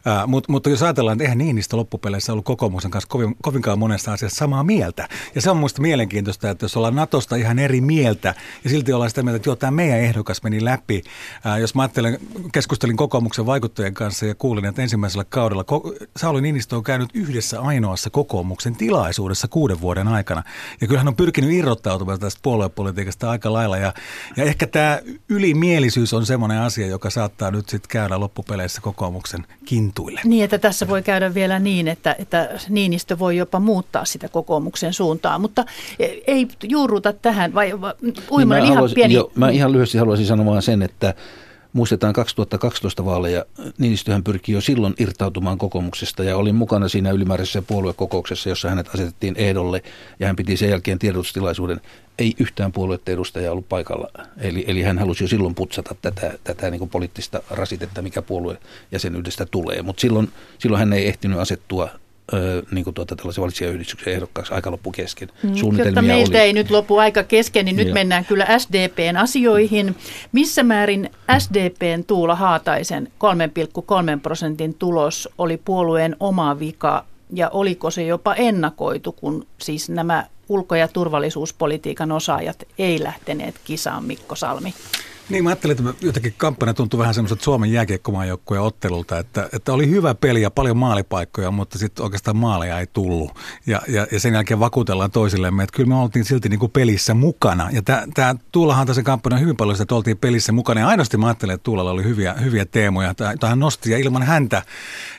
[0.04, 4.12] Ää, mutta, mutta jos ajatellaan, että eihän niistä loppupeleissä ollut kokoomuksen kanssa kovin, kovinkaan monesta
[4.12, 5.08] asiasta samaa mieltä.
[5.34, 9.10] Ja se on minusta mielenkiintoista, että jos ollaan Natosta ihan eri mieltä, ja silti ollaan
[9.10, 11.02] sitä mieltä, että joo, tämä meidän ehdokas meni läpi.
[11.44, 12.18] Ää, jos mä ajattelen,
[12.52, 15.64] keskustelin kokoomuksen vaikuttajien kanssa ja kuulin, että ensimmäisellä kaudella
[16.16, 20.42] Sauli Niinistö on käynyt yhdessä ainoassa kokoomuksen tilaisuudessa kuuden vuoden aikana.
[20.80, 23.76] Ja kyllä hän on pyrkinyt irrottautumaan tästä puoluepolitiikasta aika lailla.
[23.76, 23.92] Ja,
[24.36, 30.20] ja ehkä tämä ylimielisyys on semmoinen asia, joka saattaa nyt sitten käydä loppupeleissä kokoomuksen kintuille.
[30.24, 34.92] Niin, että tässä voi käydä vielä niin, että, että Niinistö voi jopa muuttaa sitä kokoomuksen
[34.92, 35.40] suuntaan.
[35.40, 35.64] Mutta
[36.26, 37.72] ei juuruta tähän, vai
[38.30, 39.14] Uimanen niin ihan pieni...
[39.14, 41.14] Jo, mä ihan lyhyesti haluaisin sanoa sen, että
[41.72, 43.44] Muistetaan 2012 vaaleja,
[43.78, 49.34] Niinistöhän pyrki jo silloin irtautumaan kokoomuksesta ja olin mukana siinä ylimääräisessä puoluekokouksessa, jossa hänet asetettiin
[49.38, 49.82] ehdolle
[50.20, 51.80] ja hän piti sen jälkeen tiedotustilaisuuden.
[52.18, 54.08] Ei yhtään puolueiden edustajaa ollut paikalla.
[54.38, 58.58] Eli, eli hän halusi jo silloin putsata tätä, tätä niin kuin poliittista rasitetta, mikä puolue
[58.92, 59.82] jäsenyydestä tulee.
[59.82, 60.28] Mutta silloin,
[60.58, 61.88] silloin hän ei ehtinyt asettua
[62.32, 65.28] ö, niin kuin tuota, tällaisen valitsijayhdistyksen ehdokkaaksi aika loppu kesken.
[65.42, 65.52] Mm,
[65.84, 66.38] Jotta meiltä oli.
[66.38, 67.94] ei nyt lopu aika kesken, niin nyt Joo.
[67.94, 69.96] mennään kyllä SDPn asioihin.
[70.32, 73.08] Missä määrin SDPn Tuula Haataisen
[74.14, 80.26] 3,3 prosentin tulos oli puolueen oma vika ja oliko se jopa ennakoitu, kun siis nämä
[80.48, 84.74] ulko- ja turvallisuuspolitiikan osaajat ei lähteneet kisaan Mikko Salmi?
[85.30, 89.90] Niin, mä ajattelin, että jotenkin kampanja tuntui vähän semmoiselta Suomen jääkiekkomaajoukkueen ottelulta, että, että oli
[89.90, 93.38] hyvä peli ja paljon maalipaikkoja, mutta sitten oikeastaan maaleja ei tullut.
[93.66, 97.14] Ja, ja, ja sen jälkeen vakuutellaan toisillemme, että kyllä me oltiin silti niin kuin pelissä
[97.14, 97.70] mukana.
[97.72, 97.82] Ja
[98.14, 100.80] tämä Tuulahan tässä kampanja hyvin paljon sitä, että oltiin pelissä mukana.
[100.80, 103.14] Ja ainoasti mä ajattelin, että Tuulalla oli hyviä, hyviä teemoja.
[103.14, 104.62] Tai hän nosti ja ilman häntä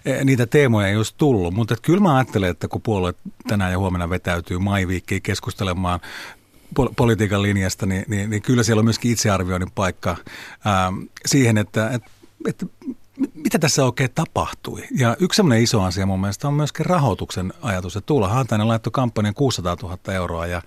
[0.06, 1.54] eh, niitä teemoja ei olisi tullut.
[1.54, 3.14] Mutta kyllä mä ajattelen, että kun puolue
[3.48, 6.00] tänään ja huomenna vetäytyy Maiviikkiin keskustelemaan
[6.96, 10.16] politiikan linjasta, niin, niin, niin kyllä siellä on myöskin itsearvioinnin paikka
[10.66, 10.94] ää,
[11.26, 12.10] siihen, että, että,
[12.48, 12.66] että
[13.34, 14.84] mitä tässä oikein tapahtui?
[14.92, 17.96] Ja yksi sellainen iso asia mun mielestä on myöskin rahoituksen ajatus.
[17.96, 20.62] Että Tuula Haatainen laittoi kampanjan 600 000 euroa ja,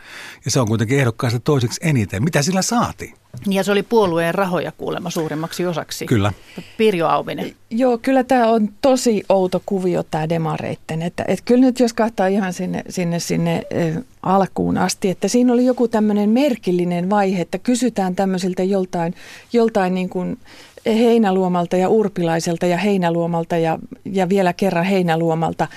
[0.44, 2.24] ja se on kuitenkin ehdokkaasti toiseksi eniten.
[2.24, 3.14] Mitä sillä saatiin?
[3.50, 6.06] Ja se oli puolueen rahoja kuulemma suurimmaksi osaksi.
[6.06, 6.32] Kyllä.
[6.76, 7.54] Pirjo Auvinen.
[7.70, 11.02] Joo, kyllä tämä on tosi outo kuvio tämä demareitten.
[11.02, 13.62] Että, että kyllä nyt jos kahtaa ihan sinne, sinne, sinne
[13.96, 19.14] äh, alkuun asti, että siinä oli joku tämmöinen merkillinen vaihe, että kysytään tämmöisiltä joltain,
[19.52, 20.38] joltain niin kuin
[20.86, 25.68] Heinäluomalta ja Urpilaiselta ja Heinäluomalta ja, ja vielä kerran Heinäluomalta,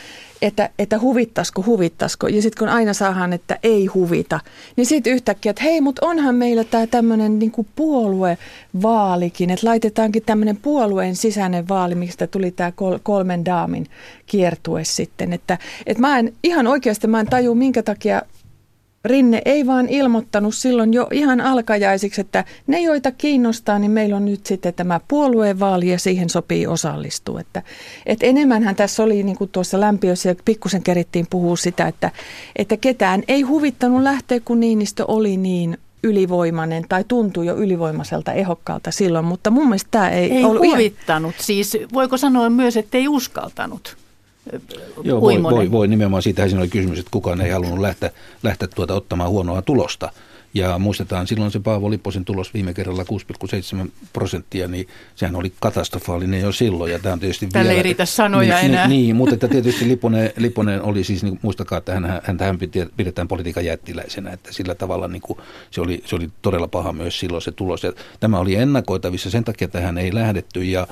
[0.42, 2.28] että, että huvittasko, huvittasko.
[2.28, 4.40] Ja sitten kun aina saadaan, että ei huvita,
[4.76, 10.58] niin sitten yhtäkkiä, että hei, mutta onhan meillä tämä tämmöinen niin puoluevaalikin, että laitetaankin tämmöinen
[10.58, 12.72] puolueen sisäinen vaali, mistä tuli tämä
[13.04, 13.86] kolmen daamin
[14.26, 15.34] kiertue sitten.
[15.34, 18.22] Että, että mä en ihan oikeasti, mä en taju, minkä takia
[19.08, 24.26] Rinne ei vaan ilmoittanut silloin jo ihan alkajaisiksi, että ne, joita kiinnostaa, niin meillä on
[24.26, 27.42] nyt sitten tämä puoluevaali ja siihen sopii osallistua.
[27.42, 27.62] Että,
[28.06, 32.12] että enemmänhän tässä oli, niin kuin tuossa lämpiössä ja pikkusen kerittiin puhua sitä, että,
[32.56, 38.92] että ketään ei huvittanut lähteä, kun Niinistö oli niin ylivoimainen tai tuntui jo ylivoimaiselta ehokkaalta
[38.92, 41.36] silloin, mutta mun mielestä tämä ei, ei ollut huvittanut.
[41.36, 41.44] Ihan...
[41.46, 43.98] Siis voiko sanoa myös, että ei uskaltanut?
[45.04, 48.12] Joo, voi, voi, voi, nimenomaan siitähän siinä oli kysymys, että kukaan ei halunnut lähteä,
[48.44, 50.12] lähteä tuota ottamaan huonoa tulosta.
[50.54, 53.04] Ja muistetaan silloin se Paavo Lipposen tulos viime kerralla
[53.84, 56.92] 6,7 prosenttia, niin sehän oli katastrofaalinen jo silloin.
[56.92, 58.88] Ja tämä on tietysti Tälle vielä, ei riitä sanoja niin, enää.
[58.88, 62.60] Niin, niin mutta että tietysti Lipponen, Lipponen oli siis, niin muistakaa, että hän, hän, hän
[62.98, 65.40] pidetään politiikan jättiläisenä, että sillä tavalla niin kuin,
[65.72, 67.84] se, oli, se oli todella paha myös silloin se tulos.
[67.84, 70.88] Ja tämä oli ennakoitavissa, sen takia tähän ei lähdetty ja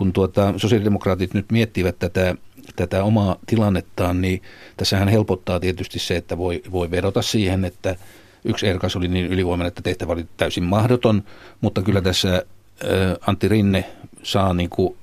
[0.00, 2.34] kun tuota, sosiaalidemokraatit nyt miettivät tätä
[2.76, 4.42] tätä omaa tilannettaan, niin
[4.76, 7.96] tässähän helpottaa tietysti se, että voi, voi vedota siihen, että
[8.44, 11.22] yksi ehdokas oli niin ylivoimainen, että tehtävä oli täysin mahdoton,
[11.60, 12.42] mutta kyllä tässä
[13.26, 13.84] Antti Rinne
[14.22, 14.96] saa niin kuin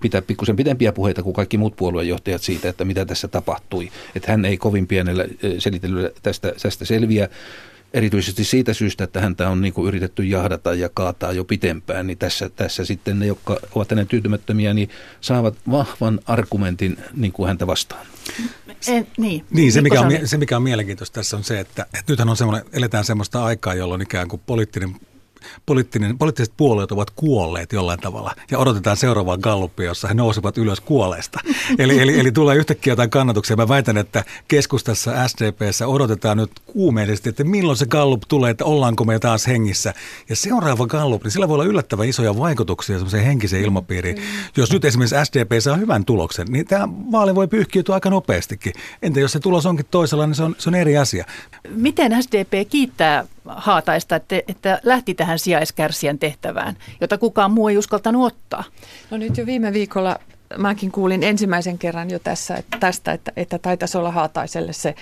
[0.00, 3.88] pitää pikkusen pidempiä puheita kuin kaikki muut puoluejohtajat siitä, että mitä tässä tapahtui.
[4.14, 5.24] Että hän ei kovin pienellä
[5.58, 7.28] selitelyllä tästä, tästä selviä.
[7.94, 12.18] Erityisesti siitä syystä, että häntä on niin kuin yritetty jahdata ja kaataa jo pitempään, niin
[12.18, 17.66] tässä, tässä sitten ne, jotka ovat hänen tyytymättömiä, niin saavat vahvan argumentin niin kuin häntä
[17.66, 18.06] vastaan.
[18.88, 22.12] En, niin, niin se, mikä on, se mikä on mielenkiintoista tässä on se, että, että
[22.12, 24.96] nythän on semmoinen, eletään semmoista aikaa, jolloin ikään kuin poliittinen
[25.66, 30.80] poliittinen, poliittiset puolueet ovat kuolleet jollain tavalla ja odotetaan seuraavaa gallupia, jossa he nousevat ylös
[30.80, 31.40] kuolleesta.
[31.78, 33.56] Eli, eli, eli tulee yhtäkkiä jotain kannatuksia.
[33.56, 39.04] Mä väitän, että keskustassa SDPssä odotetaan nyt kuumeisesti, että milloin se gallup tulee, että ollaanko
[39.04, 39.94] me taas hengissä.
[40.28, 44.16] Ja seuraava gallup, niin sillä voi olla yllättävän isoja vaikutuksia semmoiseen henkiseen ilmapiiriin.
[44.16, 44.22] Mm.
[44.56, 48.72] Jos nyt esimerkiksi SDP saa hyvän tuloksen, niin tämä vaali voi pyyhkiytyä aika nopeastikin.
[49.02, 51.24] Entä jos se tulos onkin toisella, niin se on, se on eri asia.
[51.68, 53.24] Miten SDP kiittää
[53.56, 58.64] Haataista, että, että lähti tähän sijaiskärsijän tehtävään, jota kukaan muu ei uskaltanut ottaa?
[59.10, 60.18] No nyt jo viime viikolla
[60.58, 64.94] mäkin kuulin ensimmäisen kerran jo tässä, että, tästä, että, että taitaisi olla Haataiselle se,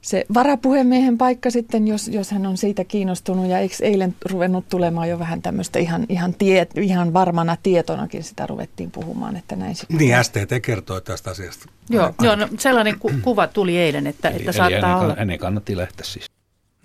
[0.00, 3.46] se varapuhemiehen paikka sitten, jos, jos hän on siitä kiinnostunut.
[3.46, 8.46] Ja eikö eilen ruvennut tulemaan jo vähän tämmöistä ihan, ihan, tie, ihan varmana tietonakin sitä
[8.46, 9.98] ruvettiin puhumaan, että näin sitten.
[9.98, 11.66] Niin, STT kertoi tästä asiasta.
[11.90, 15.14] Joo, joo no, sellainen ku, kuva tuli eilen, että, eli, että eli saattaa hänen, olla.
[15.18, 16.31] Hänen kannatti lähteä siis.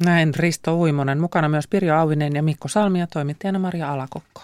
[0.05, 4.41] Näin Risto Uimonen, mukana myös Pirjo Auvinen ja Mikko Salmi ja toimittajana Maria Alakokko.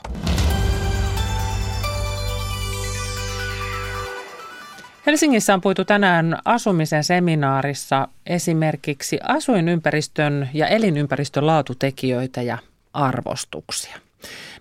[5.06, 12.58] Helsingissä on puitu tänään asumisen seminaarissa esimerkiksi asuinympäristön ja elinympäristön laatutekijöitä ja
[12.94, 13.98] arvostuksia.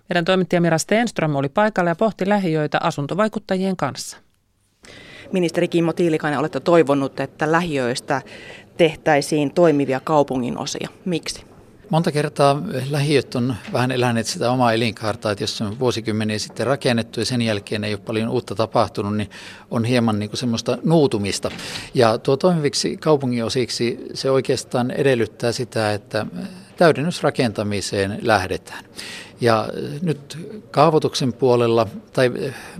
[0.09, 4.17] Meidän toimittaja Mira Stenström oli paikalla ja pohti lähiöitä asuntovaikuttajien kanssa.
[5.31, 8.21] Ministeri Kimmo Tiilikainen, olette toivonut, että lähiöistä
[8.77, 10.89] tehtäisiin toimivia kaupungin osia.
[11.05, 11.43] Miksi?
[11.89, 17.19] Monta kertaa lähiöt on vähän eläneet sitä omaa elinkaartaa, että jos on vuosikymmeniä sitten rakennettu
[17.19, 19.29] ja sen jälkeen ei ole paljon uutta tapahtunut, niin
[19.71, 21.51] on hieman niin kuin semmoista nuutumista.
[21.93, 26.25] Ja tuo toimiviksi kaupunginosiksi se oikeastaan edellyttää sitä, että
[26.77, 28.83] täydennysrakentamiseen lähdetään.
[29.43, 29.67] Ja
[30.01, 30.37] nyt
[30.71, 32.31] kaavoituksen puolella tai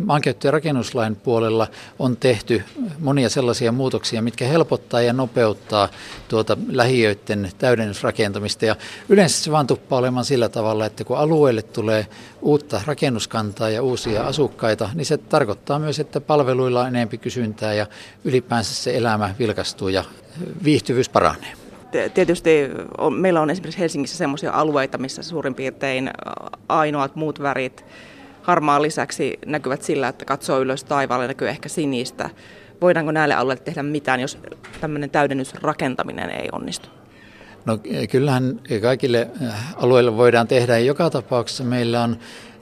[0.05, 1.67] maankäyttö- ja rakennuslain puolella
[1.99, 2.63] on tehty
[2.99, 5.89] monia sellaisia muutoksia, mitkä helpottaa ja nopeuttaa
[6.27, 8.65] tuota lähiöiden täydennysrakentamista.
[8.65, 8.75] Ja
[9.09, 12.07] yleensä se vaan tuppaa olemaan sillä tavalla, että kun alueelle tulee
[12.41, 17.87] uutta rakennuskantaa ja uusia asukkaita, niin se tarkoittaa myös, että palveluilla on enemmän kysyntää ja
[18.23, 20.03] ylipäänsä se elämä vilkastuu ja
[20.63, 21.62] viihtyvyys paranee
[22.13, 26.11] tietysti on, meillä on esimerkiksi Helsingissä sellaisia alueita, missä suurin piirtein
[26.69, 27.85] ainoat muut värit
[28.41, 32.29] harmaan lisäksi näkyvät sillä, että katsoo ylös taivaalle, näkyy ehkä sinistä.
[32.81, 34.37] Voidaanko näille alueille tehdä mitään, jos
[34.81, 36.89] tämmöinen täydennysrakentaminen ei onnistu?
[37.65, 37.79] No
[38.11, 39.27] kyllähän kaikille
[39.75, 40.77] alueille voidaan tehdä.
[40.79, 42.17] Joka tapauksessa meillä on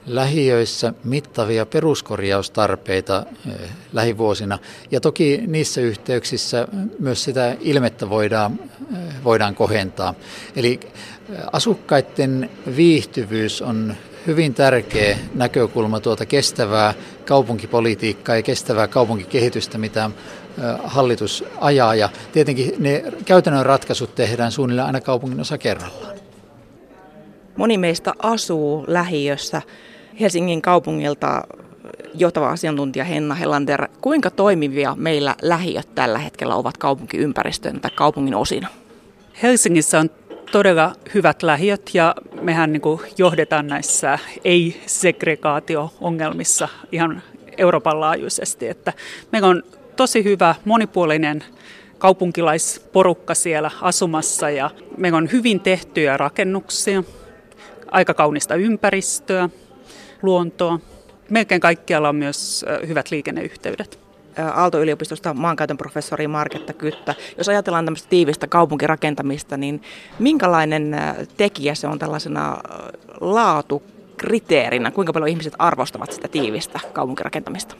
[0.06, 4.58] lähiöissä mittavia peruskorjaustarpeita eh, lähivuosina.
[4.90, 8.60] Ja toki niissä yhteyksissä myös sitä ilmettä voidaan,
[8.92, 10.14] eh, voidaan kohentaa.
[10.56, 13.94] Eli eh, asukkaiden viihtyvyys on
[14.26, 16.94] hyvin tärkeä näkökulma tuota kestävää
[17.24, 20.10] kaupunkipolitiikkaa ja kestävää kaupunkikehitystä, mitä
[20.84, 21.94] hallitus ajaa.
[21.94, 26.16] Ja tietenkin ne käytännön ratkaisut tehdään suunnilleen aina kaupungin osa kerrallaan.
[27.56, 29.62] Moni meistä asuu lähiössä.
[30.22, 31.42] Helsingin kaupungilta
[32.14, 38.68] johtava asiantuntija Henna Hellander, kuinka toimivia meillä lähiöt tällä hetkellä ovat kaupunkiympäristön tai kaupungin osina?
[39.42, 40.10] Helsingissä on
[40.52, 42.82] todella hyvät lähiöt ja mehän niin
[43.18, 47.22] johdetaan näissä ei-segregaatio-ongelmissa ihan
[47.58, 48.68] Euroopan laajuisesti.
[48.68, 48.92] Että
[49.32, 49.62] meillä on
[49.96, 51.44] tosi hyvä monipuolinen
[51.98, 57.02] kaupunkilaisporukka siellä asumassa ja meillä on hyvin tehtyjä rakennuksia,
[57.90, 59.48] aika kaunista ympäristöä,
[60.22, 60.78] luontoa.
[61.30, 63.98] Melkein kaikkialla on myös hyvät liikenneyhteydet.
[64.54, 67.14] Aalto-yliopistosta maankäytön professori Marketta Kyttä.
[67.38, 69.82] Jos ajatellaan tämmöistä tiivistä kaupunkirakentamista, niin
[70.18, 70.96] minkälainen
[71.36, 72.58] tekijä se on tällaisena
[73.20, 74.90] laatukriteerinä?
[74.90, 77.74] Kuinka paljon ihmiset arvostavat sitä tiivistä kaupunkirakentamista?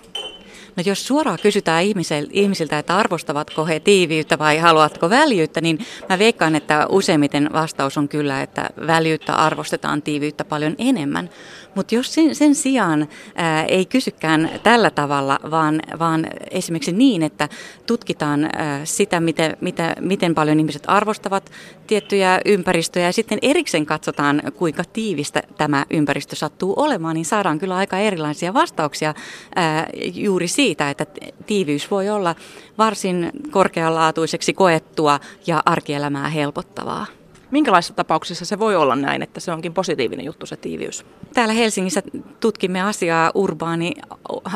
[0.77, 1.85] No jos suoraan kysytään
[2.31, 5.79] ihmisiltä, että arvostavatko he tiiviyttä vai haluatko väljyyttä, niin
[6.09, 11.31] mä veikkaan, että useimmiten vastaus on kyllä, että väljyyttä arvostetaan tiiviyttä paljon enemmän.
[11.75, 17.49] Mutta jos sen, sen sijaan ää, ei kysykään tällä tavalla, vaan, vaan esimerkiksi niin, että
[17.87, 21.51] tutkitaan ää, sitä, miten, mitä, miten paljon ihmiset arvostavat
[21.87, 27.77] tiettyjä ympäristöjä ja sitten erikseen katsotaan, kuinka tiivistä tämä ympäristö sattuu olemaan, niin saadaan kyllä
[27.77, 29.15] aika erilaisia vastauksia
[29.55, 31.07] ää, juuri siitä, että
[31.47, 32.35] tiiviys voi olla
[32.79, 37.07] varsin korkealaatuiseksi koettua ja arkielämää helpottavaa.
[37.53, 41.07] Minkälaisissa tapauksissa se voi olla näin, että se onkin positiivinen juttu se tiiviys?
[41.35, 42.03] Täällä Helsingissä
[42.41, 43.93] tutkimme asiaa urbaani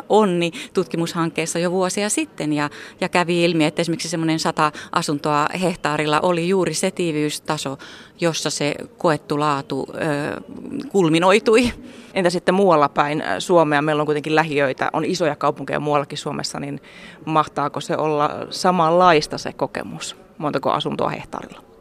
[0.09, 2.71] onni tutkimushankkeessa jo vuosia sitten ja,
[3.01, 7.79] ja kävi ilmi, että esimerkiksi semmoinen sata asuntoa hehtaarilla oli juuri se tiiviystaso,
[8.21, 10.41] jossa se koettu laatu ö,
[10.89, 11.73] kulminoitui.
[12.15, 13.83] Entä sitten muualla päin Suomea?
[13.83, 16.81] Meillä on kuitenkin lähiöitä, on isoja kaupunkeja muuallakin Suomessa, niin
[17.25, 20.17] mahtaako se olla samanlaista se kokemus?
[20.39, 21.76] Montako asuntoa hehtaarilla?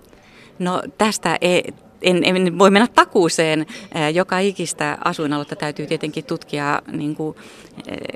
[0.59, 3.65] No tästä ei, en, en voi mennä takuuseen.
[4.13, 7.35] Joka ikistä asuinaluetta täytyy tietenkin tutkia niin kuin,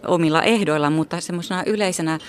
[0.08, 2.20] omilla ehdoilla, mutta semmoisena yleisenä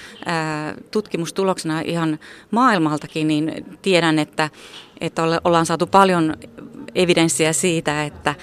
[0.90, 2.18] tutkimustuloksena ihan
[2.50, 4.50] maailmaltakin, niin tiedän, että,
[5.00, 6.36] että ollaan saatu paljon
[6.94, 8.34] evidenssiä siitä, että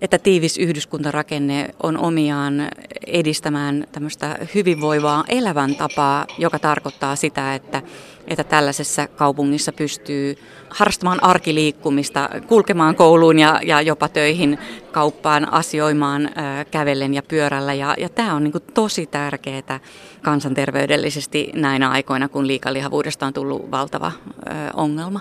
[0.00, 2.68] että tiivis yhdyskuntarakenne on omiaan
[3.06, 7.82] edistämään tämmöistä hyvinvoivaa elämäntapaa, joka tarkoittaa sitä, että,
[8.26, 10.36] että tällaisessa kaupungissa pystyy
[10.68, 14.58] harrastamaan arkiliikkumista, kulkemaan kouluun ja, ja jopa töihin,
[14.92, 17.74] kauppaan, asioimaan ää, kävellen ja pyörällä.
[17.74, 19.80] Ja, ja tämä on niin tosi tärkeää
[20.22, 24.12] kansanterveydellisesti näinä aikoina, kun liikalihavuudesta on tullut valtava
[24.46, 25.20] ää, ongelma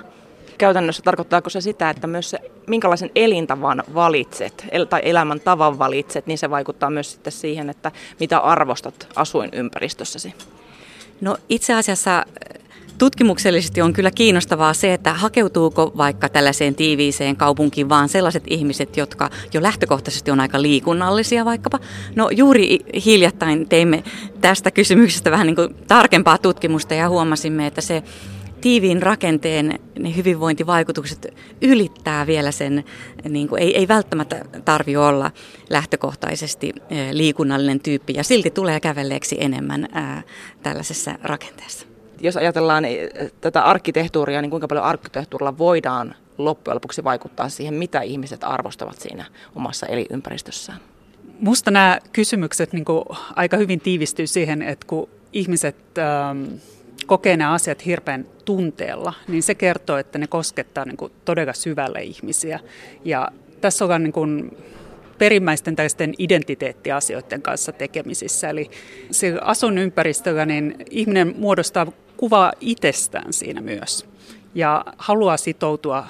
[0.57, 6.49] käytännössä tarkoittaako se sitä, että myös se, minkälaisen elintavan valitset tai elämäntavan valitset, niin se
[6.49, 10.33] vaikuttaa myös sitten siihen, että mitä arvostat asuinympäristössäsi?
[11.21, 12.25] No itse asiassa
[12.97, 19.29] Tutkimuksellisesti on kyllä kiinnostavaa se, että hakeutuuko vaikka tällaiseen tiiviiseen kaupunkiin vaan sellaiset ihmiset, jotka
[19.53, 21.79] jo lähtökohtaisesti on aika liikunnallisia vaikkapa.
[22.15, 24.03] No juuri hiljattain teimme
[24.41, 28.03] tästä kysymyksestä vähän niin kuin tarkempaa tutkimusta ja huomasimme, että se
[28.63, 32.83] tiiviin rakenteen ne hyvinvointivaikutukset ylittää vielä sen,
[33.29, 35.31] niin kuin, ei, ei välttämättä tarvi olla
[35.69, 36.73] lähtökohtaisesti
[37.11, 40.23] liikunnallinen tyyppi ja silti tulee kävelleeksi enemmän ää,
[40.63, 41.87] tällaisessa rakenteessa.
[42.21, 42.83] Jos ajatellaan
[43.41, 49.25] tätä arkkitehtuuria, niin kuinka paljon arkkitehtuurilla voidaan loppujen lopuksi vaikuttaa siihen, mitä ihmiset arvostavat siinä
[49.55, 50.79] omassa elinympäristössään?
[51.39, 53.03] Musta nämä kysymykset niin kuin,
[53.35, 56.45] aika hyvin tiivistyy siihen, että kun ihmiset ähm,
[57.05, 62.03] kokee nämä asiat hirveän tunteella, niin se kertoo, että ne koskettaa niin kuin, todella syvälle
[62.03, 62.59] ihmisiä.
[63.05, 63.27] Ja
[63.61, 64.57] tässä on niin kuin,
[65.17, 68.49] perimmäisten tällaisten identiteettiasioiden kanssa tekemisissä.
[68.49, 68.69] Eli
[69.11, 71.87] se asuinympäristöllä niin ihminen muodostaa
[72.17, 74.05] kuvaa itsestään siinä myös
[74.55, 76.07] ja haluaa sitoutua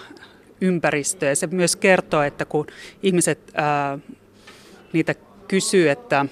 [0.62, 1.36] ympäristöön.
[1.36, 2.68] Se myös kertoo, että kun
[3.04, 4.00] ihmiset ää,
[4.94, 5.16] niitä
[5.48, 6.26] kysyy, että,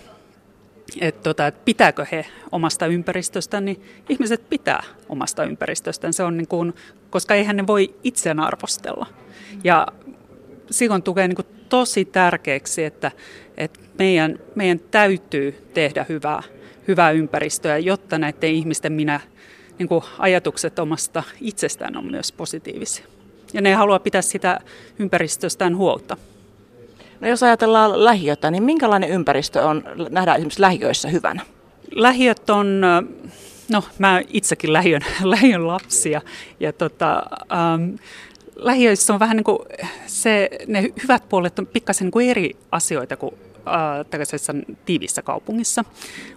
[1.02, 6.14] että, tota, että pitääkö he omasta ympäristöstään, niin ihmiset pitää omasta ympäristöstään.
[6.14, 6.74] Se on niin kuin,
[7.10, 9.08] koska eihän ne voi itseään arvostella.
[9.64, 9.88] Ja
[10.72, 13.12] silloin tulee niin kuin tosi tärkeäksi, että,
[13.58, 16.44] että meidän, meidän täytyy tehdä hyvää,
[16.88, 19.20] hyvää ympäristöä, jotta näiden ihmisten minä
[19.80, 23.06] niin kuin ajatukset omasta itsestään on myös positiivisia.
[23.54, 24.60] Ja ne haluaa pitää sitä
[25.00, 26.18] ympäristöstään huolta.
[27.22, 31.42] No jos ajatellaan lähiötä, niin minkälainen ympäristö on, nähdään esimerkiksi lähiöissä hyvänä?
[31.92, 32.82] Lähiöt on,
[33.72, 36.22] no mä itsekin lähiön, lähiön lapsia
[36.60, 37.96] ja tota, ähm,
[38.56, 39.60] lähiöissä on vähän niin kuin
[40.08, 43.36] se, ne hyvät puolet on pikkasen niin eri asioita kuin
[43.68, 44.54] äh, tällaisessa
[44.86, 45.86] tiivissä kaupungissa.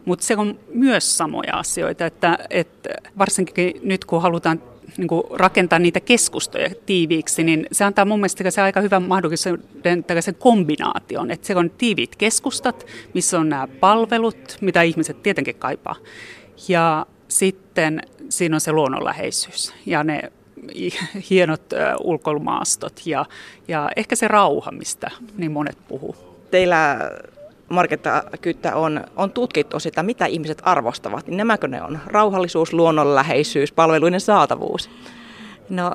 [0.05, 4.62] Mutta se on myös samoja asioita, että, että varsinkin nyt kun halutaan
[4.97, 10.05] niin kuin rakentaa niitä keskustoja tiiviiksi, niin se antaa mun mielestä se aika hyvän mahdollisuuden
[10.05, 11.30] tällaisen kombinaation.
[11.30, 15.97] Että se on tiiviit keskustat, missä on nämä palvelut, mitä ihmiset tietenkin kaipaa.
[16.68, 20.32] Ja sitten siinä on se luonnonläheisyys ja ne
[21.30, 21.62] hienot
[22.01, 23.26] ulkoilmaastot ja,
[23.68, 26.16] ja ehkä se rauha, mistä niin monet puhuu.
[26.51, 27.11] Teillä
[27.69, 31.27] Marketta Kyttä on, on tutkittu sitä, mitä ihmiset arvostavat.
[31.27, 31.99] Niin nämäkö ne on?
[32.07, 34.91] Rauhallisuus, luonnonläheisyys, palveluiden saatavuus?
[35.69, 35.91] No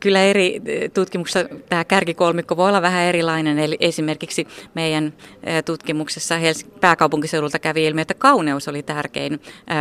[0.00, 0.60] kyllä eri
[0.94, 3.58] tutkimuksissa tämä kärkikolmikko voi olla vähän erilainen.
[3.58, 5.12] Eli esimerkiksi meidän
[5.64, 9.40] tutkimuksessa Hels- pääkaupunkiseudulta kävi ilmi, että kauneus oli tärkein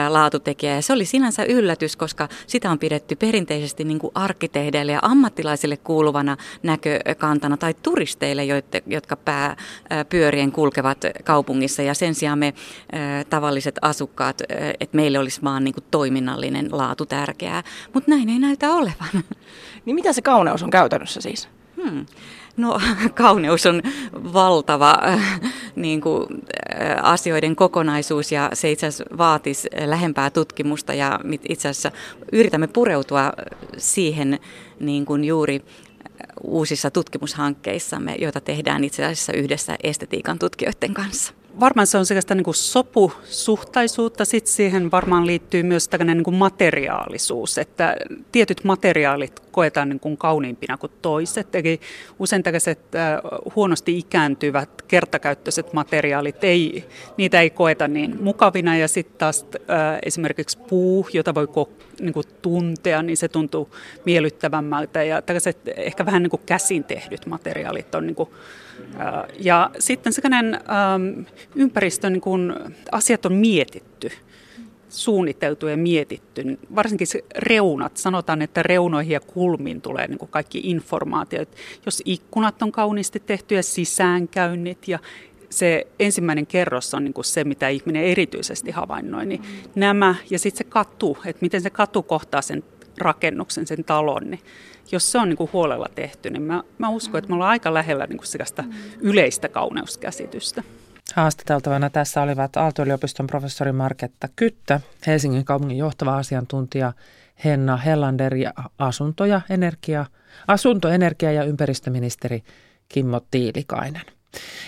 [0.10, 0.76] laatutekijä.
[0.76, 5.78] Ja se oli sinänsä yllätys, koska sitä on pidetty perinteisesti niin kuin arkkitehdeille ja ammattilaisille
[5.78, 8.44] kuuluvana näkökantana tai turisteille,
[8.86, 11.82] jotka pääpyörien kulkevat kaupungissa.
[11.82, 12.54] Ja sen sijaan me
[13.30, 14.42] tavalliset asukkaat,
[14.80, 17.64] että meille olisi vaan niin kuin toiminnallinen laatu tärkeää.
[17.94, 19.15] Mutta näin ei näytä olevan.
[19.86, 21.50] Niin mitä se kauneus on käytännössä siis?
[21.84, 22.06] Hmm.
[22.58, 22.80] No
[23.16, 23.82] kauneus on
[24.34, 25.42] valtava äh,
[25.76, 31.92] niin kuin, äh, asioiden kokonaisuus ja se itse asiassa vaatisi lähempää tutkimusta ja itse asiassa
[32.32, 33.34] yritämme pureutua
[33.78, 34.40] siihen
[34.80, 35.62] niin kuin juuri
[36.44, 42.44] uusissa tutkimushankkeissamme, joita tehdään itse asiassa yhdessä estetiikan tutkijoiden kanssa varmaan se on sellaista niin
[42.44, 47.96] kuin sopusuhtaisuutta, sitten siihen varmaan liittyy myös tällainen niin kuin materiaalisuus, että
[48.32, 51.80] tietyt materiaalit koetaan niin kuin kauniimpina kuin toiset, eli
[52.20, 53.20] usein tällaiset äh,
[53.56, 56.86] huonosti ikääntyvät kertakäyttöiset materiaalit, ei,
[57.18, 61.48] niitä ei koeta niin mukavina, ja sitten taas äh, esimerkiksi puu, jota voi
[62.00, 63.76] niin kuin tuntea, niin se tuntuu
[64.06, 68.30] miellyttävämmältä, ja tällaiset ehkä vähän niin kuin käsin tehdyt materiaalit on niin kuin
[69.40, 71.26] ja sitten sellainen ähm,
[71.56, 72.56] ympäristön niin kun
[72.92, 74.12] asiat on mietitty,
[74.96, 76.60] suunniteltu ja mietitty.
[76.76, 81.50] Varsinkin se reunat, sanotaan, että reunoihin ja kulmiin tulee niin kaikki informaatiot.
[81.86, 85.00] Jos ikkunat on kauniisti tehty ja sisäänkäynnit ja
[85.50, 89.42] se ensimmäinen kerros on niin se, mitä ihminen erityisesti havainnoi, niin
[89.76, 92.64] nämä ja sitten se katu, että miten se katu kohtaa sen
[92.98, 94.40] rakennuksen, sen talon, niin
[94.92, 97.74] jos se on niin kuin huolella tehty, niin mä, mä uskon, että me ollaan aika
[97.74, 98.64] lähellä niin kuin sellaista
[99.00, 100.64] yleistä kauneuskäsitystä.
[101.14, 106.94] Haastateltavana tässä olivat Aalto-yliopiston professori Marketta Kyttä, Helsingin kaupungin johtava asiantuntija
[107.44, 110.06] Henna Hellander ja asunto- ja energia,
[110.48, 112.44] asunto-, energia- ja ympäristöministeri
[112.90, 114.02] Kimmo Tiilikainen.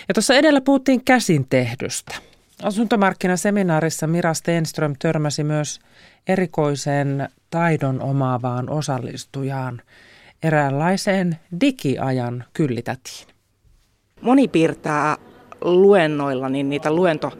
[0.08, 2.14] Ja tuossa edellä puhuttiin käsin tehdystä.
[2.62, 5.80] Asuntomarkkinaseminaarissa Mira Stenström törmäsi myös
[6.28, 9.82] erikoiseen taidon omaavaan osallistujaan,
[10.42, 13.28] eräänlaiseen digiajan kyllitätiin.
[14.20, 15.16] Moni piirtää
[15.60, 17.32] luennoilla niin niitä luento,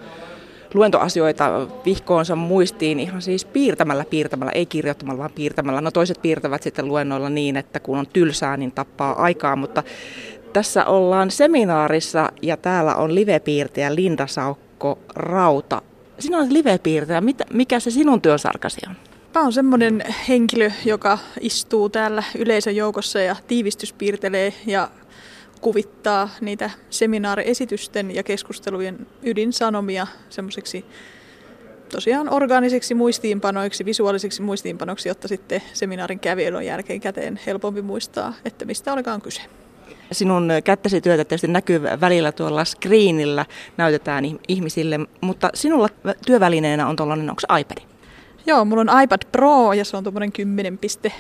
[0.74, 5.80] luentoasioita vihkoonsa muistiin ihan siis piirtämällä, piirtämällä, ei kirjoittamalla, vaan piirtämällä.
[5.80, 9.82] No toiset piirtävät sitten luennoilla niin, että kun on tylsää, niin tappaa aikaa, mutta
[10.52, 15.82] tässä ollaan seminaarissa ja täällä on livepiirtäjä Linda Saukko Rauta.
[16.18, 17.22] Sinä olet livepiirtäjä.
[17.52, 18.96] Mikä se sinun työsarkasi on?
[19.34, 24.88] Mä oon semmoinen henkilö, joka istuu täällä yleisön joukossa ja tiivistyspiirtelee ja
[25.58, 30.84] kuvittaa niitä seminaariesitysten ja keskustelujen ydinsanomia semmoiseksi
[31.92, 38.92] tosiaan orgaanisiksi muistiinpanoiksi, visuaalisiksi muistiinpanoiksi, jotta sitten seminaarin kävielon jälkeen käteen helpompi muistaa, että mistä
[38.92, 39.42] olikaan kyse.
[40.12, 43.46] Sinun kättäsi työtä tietysti näkyy välillä tuolla screenillä,
[43.76, 45.88] näytetään ihmisille, mutta sinulla
[46.26, 47.97] työvälineenä on tuollainen, onko iPad?
[48.48, 50.32] Joo, mulla on iPad Pro ja se on tuommoinen
[51.08, 51.14] 10,5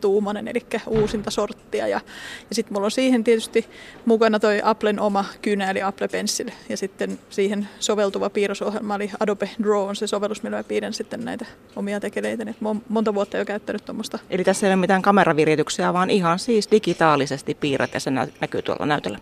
[0.00, 1.86] tuumanen, eli uusinta sorttia.
[1.86, 2.00] Ja,
[2.48, 3.66] ja sitten mulla on siihen tietysti
[4.04, 6.50] mukana toi Applen oma kynä, eli Apple Pencil.
[6.68, 11.24] Ja sitten siihen soveltuva piirrosohjelma, eli Adobe Draw on se sovellus, millä mä piirrän sitten
[11.24, 11.46] näitä
[11.76, 12.44] omia tekeleitä.
[12.50, 14.18] Et mä oon monta vuotta jo käyttänyt tuommoista.
[14.30, 18.10] Eli tässä ei ole mitään kameravirityksiä, vaan ihan siis digitaalisesti piirrät ja se
[18.40, 19.18] näkyy tuolla näytöllä.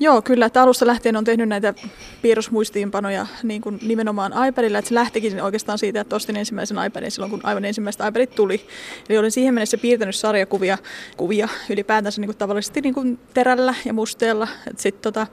[0.00, 0.46] Joo, kyllä.
[0.46, 1.74] Että alusta lähtien on tehnyt näitä
[2.22, 4.78] piirrosmuistiinpanoja niin kuin nimenomaan iPadilla.
[4.78, 8.66] Että se lähtikin oikeastaan siitä, että ostin ensimmäisen iPadin silloin, kun aivan ensimmäistä iPadit tuli.
[9.08, 10.78] Eli olin siihen mennessä piirtänyt sarjakuvia
[11.16, 14.48] kuvia ylipäätänsä niin kuin tavallisesti niin kuin terällä ja musteella.
[14.76, 15.26] Sitten tota,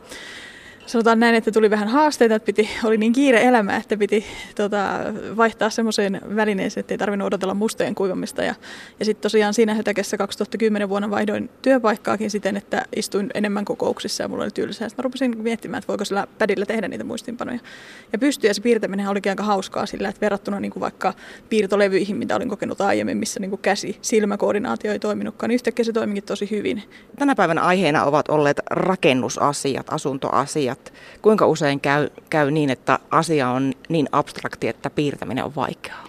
[0.86, 4.26] sanotaan näin, että tuli vähän haasteita, että piti, oli niin kiire elämä, että piti
[4.56, 5.00] tota,
[5.38, 8.44] vaihtaa semmoiseen välineeseen, että ei tarvinnut odotella musteen kuivamista.
[8.44, 8.56] Ja,
[9.00, 14.28] ja sitten tosiaan siinä hötäkessä 2010 vuonna vaihdoin työpaikkaakin siten, että istuin enemmän kokouksissa ja
[14.28, 14.90] mulla oli tylsää.
[14.90, 17.60] Sitten mä rupesin miettimään, että voiko sillä pädillä tehdä niitä muistinpanoja.
[18.14, 21.14] Ja pystyi ja se piirtäminen olikin aika hauskaa sillä, että verrattuna niin kuin vaikka
[21.50, 25.94] piirtolevyihin, mitä olin kokenut aiemmin, missä niin kuin käsi, silmäkoordinaatio ei toiminutkaan, niin yhtäkkiä se
[25.94, 26.84] toimikin tosi hyvin.
[27.20, 30.92] Tänä päivänä aiheena ovat olleet rakennusasiat, asuntoasiat, että
[31.22, 36.04] kuinka usein käy, käy niin, että asia on niin abstrakti, että piirtäminen on vaikeaa?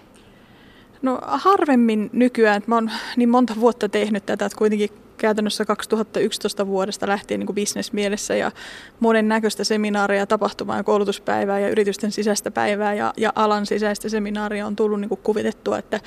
[1.01, 7.07] No harvemmin nykyään, mä oon niin monta vuotta tehnyt tätä, että kuitenkin käytännössä 2011 vuodesta
[7.07, 8.51] lähtien niin bisnesmielessä ja
[8.99, 14.67] monen näköistä seminaaria, tapahtumaa ja koulutuspäivää ja yritysten sisäistä päivää ja, ja alan sisäistä seminaaria
[14.67, 15.99] on tullut niin kuvitettua, että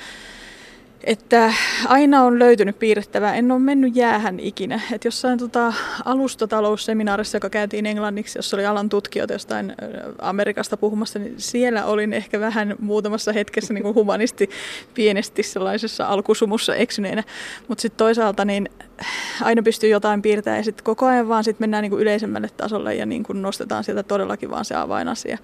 [1.03, 1.53] että
[1.87, 3.35] aina on löytynyt piirrettävää.
[3.35, 4.79] En ole mennyt jäähän ikinä.
[4.91, 5.73] Et jossain tota,
[6.05, 9.75] alustatalousseminaarissa, joka käytiin englanniksi, jossa oli alan tutkijoita jostain
[10.21, 14.49] Amerikasta puhumassa, niin siellä olin ehkä vähän muutamassa hetkessä niin kuin humanisti
[14.93, 17.23] pienesti sellaisessa alkusumussa eksyneenä.
[17.67, 18.69] Mutta sitten toisaalta niin
[19.41, 22.95] aina pystyy jotain piirtämään ja sitten koko ajan vaan sit mennään niin kuin yleisemmälle tasolle
[22.95, 25.37] ja niin kuin nostetaan sieltä todellakin vaan se avainasia.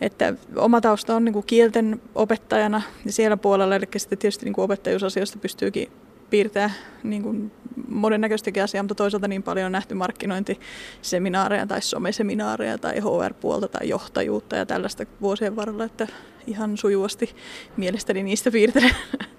[0.00, 4.52] Että oma tausta on niin kuin kielten opettajana ja siellä puolella, eli sitten tietysti niin
[4.52, 5.88] kuin opettajuusasioista pystyykin
[6.30, 6.70] piirtää
[7.02, 7.52] niin kuin
[7.88, 14.56] monennäköistäkin asiaa, mutta toisaalta niin paljon on nähty markkinointiseminaareja tai someseminaareja tai HR-puolta tai johtajuutta
[14.56, 16.06] ja tällaista vuosien varrella, että
[16.46, 17.36] ihan sujuvasti
[17.76, 18.94] mielestäni niistä piirtelen.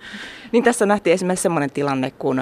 [0.52, 2.42] Niin tässä nähtiin esimerkiksi sellainen tilanne, kun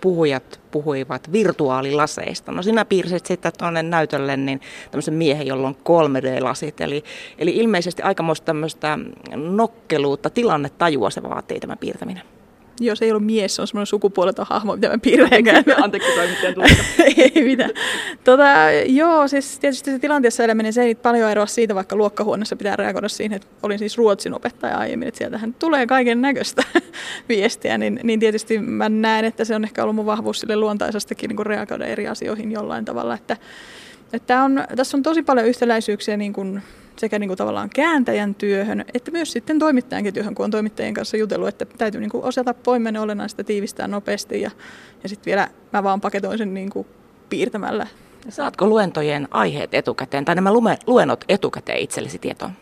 [0.00, 2.52] puhujat puhuivat virtuaalilaseista.
[2.52, 6.80] No sinä piirsit sitten tuonne näytölle niin tämmöisen miehen, jolla on 3D-lasit.
[6.80, 7.04] Eli,
[7.38, 8.98] eli ilmeisesti aikamoista tämmöistä
[9.36, 12.22] nokkeluutta, tilannetajua se vaatii tämä piirtäminen.
[12.80, 15.30] Joo, se ei ollut mies, se on semmoinen sukupuoleton hahmo, mitä mä piirrän.
[15.82, 16.54] Anteeksi toimittajan
[17.34, 17.70] Ei mitään.
[18.24, 18.44] Tota,
[18.86, 23.08] joo, siis tietysti se tilanteessa eläminen, se ei paljon eroa siitä, vaikka luokkahuoneessa pitää reagoida
[23.08, 26.62] siihen, että olin siis ruotsin opettaja aiemmin, että sieltähän tulee kaiken näköistä
[27.28, 31.28] viestiä, niin, niin tietysti mä näen, että se on ehkä ollut mun vahvuus sille luontaisastakin
[31.28, 33.36] niin reagoida eri asioihin jollain tavalla, että,
[34.12, 36.62] että on, tässä on tosi paljon yhtäläisyyksiä niin kuin
[36.96, 41.16] sekä niin kuin tavallaan kääntäjän työhön, että myös sitten toimittajankin työhön, kun on toimittajien kanssa
[41.16, 44.50] jutellut, että täytyy niin kuin osata poimia ne olennaista tiivistää nopeasti ja,
[45.02, 46.86] ja sitten vielä mä vaan paketoin sen niin kuin
[47.28, 47.86] piirtämällä.
[48.28, 50.52] Saatko luentojen aiheet etukäteen tai nämä
[50.86, 52.52] luennot etukäteen itsellesi tietoon?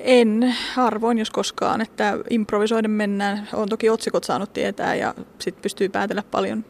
[0.00, 3.48] En, harvoin jos koskaan, että improvisoiden mennään.
[3.52, 6.64] Olen toki otsikot saanut tietää ja sitten pystyy päätellä paljon.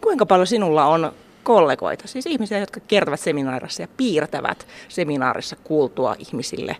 [0.00, 1.12] Kuinka paljon sinulla on
[1.42, 6.76] kollegoita, siis ihmisiä, jotka kertovat seminaarissa ja piirtävät seminaarissa kuultua ihmisille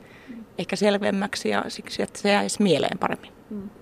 [0.59, 3.33] ehkä selvemmäksi ja siksi, että se jäisi mieleen paremmin.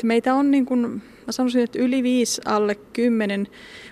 [0.02, 0.80] Meitä on niin kuin,
[1.26, 3.48] mä sanoisin, että yli viisi alle kymmenen,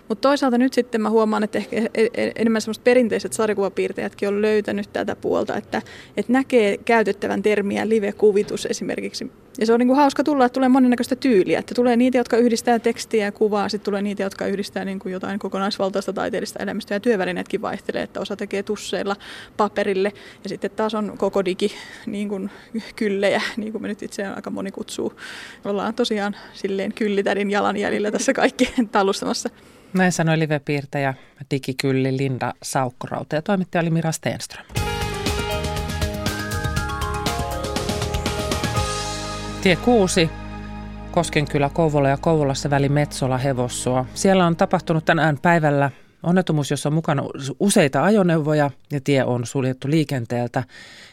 [0.08, 4.42] mutta toisaalta nyt sitten mä huomaan, että ehkä e- e- enemmän semmoiset perinteiset sarjakuvapiirtäjätkin on
[4.42, 5.82] löytänyt tätä puolta, että,
[6.16, 10.68] että näkee käytettävän termiä live-kuvitus esimerkiksi ja se on niin kuin hauska tulla, että tulee
[10.68, 11.58] monennäköistä tyyliä.
[11.58, 15.12] Että tulee niitä, jotka yhdistää tekstiä ja kuvaa, sitten tulee niitä, jotka yhdistää niin kuin
[15.12, 16.94] jotain kokonaisvaltaista taiteellista elämistä.
[16.94, 19.16] Ja työvälineetkin vaihtelee, että osa tekee tusseilla
[19.56, 21.72] paperille ja sitten taas on koko digi
[22.06, 22.50] niin kuin
[22.96, 25.12] kyllejä, niin kuin me nyt itse aika moni kutsuu.
[25.64, 29.50] Ollaan tosiaan silleen kyllitädin jalanjäljellä tässä kaikki tallustamassa.
[29.92, 31.14] Näin sanoi livepiirtäjä
[31.50, 34.66] digikylli Linda Saukkorauta ja toimittaja oli Mira Stenström.
[39.62, 40.30] Tie 6,
[41.10, 44.06] Koskenkylä, Kouvola ja Kouvolassa väli Metsola, Hevossoa.
[44.14, 45.90] Siellä on tapahtunut tänään päivällä
[46.22, 47.22] onnettomuus, jossa on mukana
[47.60, 50.64] useita ajoneuvoja ja tie on suljettu liikenteeltä.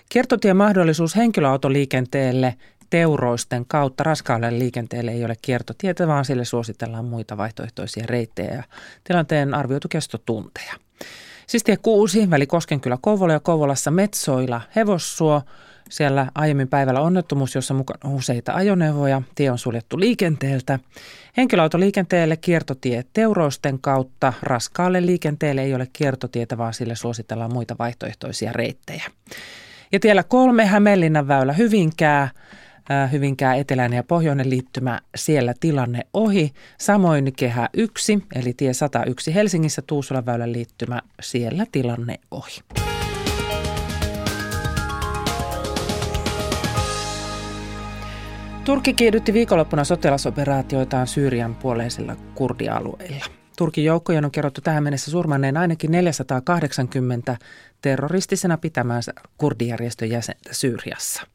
[0.09, 2.55] Kiertotien mahdollisuus henkilöautoliikenteelle
[2.89, 8.63] teuroisten kautta raskaalle liikenteelle ei ole kiertotietä, vaan sille suositellaan muita vaihtoehtoisia reittejä ja
[9.03, 10.73] tilanteen arvioitu kesto tunteja.
[11.47, 15.41] Siis tie 6, väli Koskenkylä, Kouvola ja Kouvolassa Metsoila, Hevossuo–
[15.89, 19.21] Siellä aiemmin päivällä onnettomuus, jossa mukana useita ajoneuvoja.
[19.36, 20.79] Tie on suljettu liikenteeltä.
[21.38, 24.33] Henkilöautoliikenteelle kiertotie Teurousten kautta.
[24.41, 29.03] Raskaalle liikenteelle ei ole kiertotietä, vaan sille suositellaan muita vaihtoehtoisia reittejä.
[29.91, 32.29] Ja tiellä kolme Hämeenlinnan väylä Hyvinkää.
[33.11, 36.53] Hyvinkää eteläinen ja pohjoinen liittymä, siellä tilanne ohi.
[36.79, 42.61] Samoin kehä 1, eli tie 101 Helsingissä Tuusulan väylän liittymä, siellä tilanne ohi.
[48.65, 53.25] Turkki kiihdytti viikonloppuna sotilasoperaatioitaan Syyrian puoleisilla kurdialueilla.
[53.57, 57.38] Turkin joukkojen on kerrottu tähän mennessä surmanneen ainakin 480
[57.81, 61.34] terroristisena pitämäänsä kurdijärjestön jäsentä Syyriassa.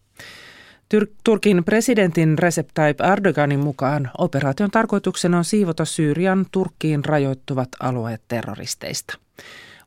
[1.25, 9.19] Turkin presidentin Recep Tayyip Erdoganin mukaan operaation tarkoituksena on siivota Syyrian Turkkiin rajoittuvat alueet terroristeista.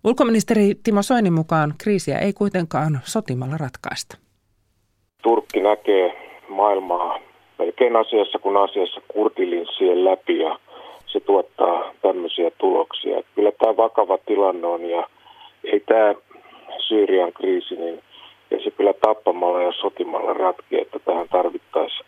[0.03, 4.17] Ulkoministeri Timo Soinin mukaan kriisiä ei kuitenkaan sotimalla ratkaista.
[5.23, 6.13] Turkki näkee
[6.49, 7.19] maailmaa
[7.59, 10.59] melkein asiassa kuin asiassa kurdilinssien läpi ja
[11.07, 13.23] se tuottaa tämmöisiä tuloksia.
[13.35, 15.07] Kyllä tämä vakava tilanne on ja
[15.63, 16.15] ei tämä
[16.87, 17.99] Syyrian kriisi, niin
[18.53, 22.05] ei se kyllä tappamalla ja sotimalla ratki, että tähän tarvittaisiin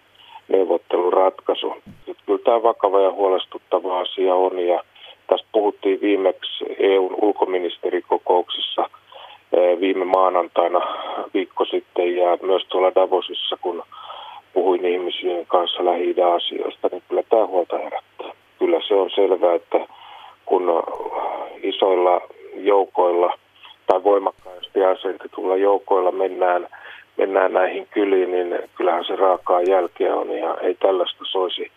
[0.47, 1.75] neuvotteluratkaisu.
[2.07, 4.83] Että kyllä tämä vakava ja huolestuttava asia on ja
[5.27, 8.89] tästä puhuttiin viimeksi EUn ulkoministerikokouksessa
[9.79, 10.81] viime maanantaina
[11.33, 13.83] viikko sitten ja myös tuolla Davosissa, kun
[14.53, 18.31] puhuin ihmisten kanssa lähi asioista, niin kyllä tämä huolta herättää.
[18.59, 19.87] Kyllä se on selvää, että
[20.45, 20.83] kun
[21.63, 22.21] isoilla
[22.55, 23.33] joukoilla
[23.87, 24.44] tai voimakkaasti
[24.83, 26.67] asetetulla joukoilla mennään,
[27.17, 31.71] mennään näihin kyliin, niin kyllähän se raakaa jälkeä on ja ei tällaista soisi,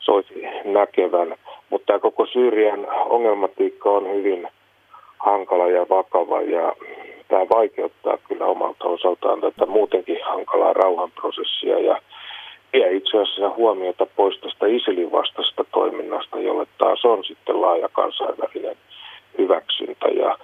[0.00, 1.34] soisi näkevän.
[1.70, 4.48] Mutta tämä koko Syyrian ongelmatiikka on hyvin
[5.18, 6.72] hankala ja vakava ja
[7.28, 12.00] tämä vaikeuttaa kyllä omalta osaltaan tätä muutenkin hankalaa rauhanprosessia ja
[12.72, 18.76] vie itse asiassa huomiota pois tästä ISILin vastaista toiminnasta, jolle taas on sitten laaja kansainvälinen
[19.38, 20.08] hyväksyntä.
[20.08, 20.38] Ja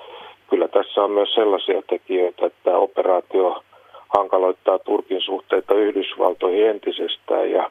[0.51, 3.63] kyllä tässä on myös sellaisia tekijöitä, että operaatio
[4.09, 7.71] hankaloittaa Turkin suhteita Yhdysvaltoihin entisestään ja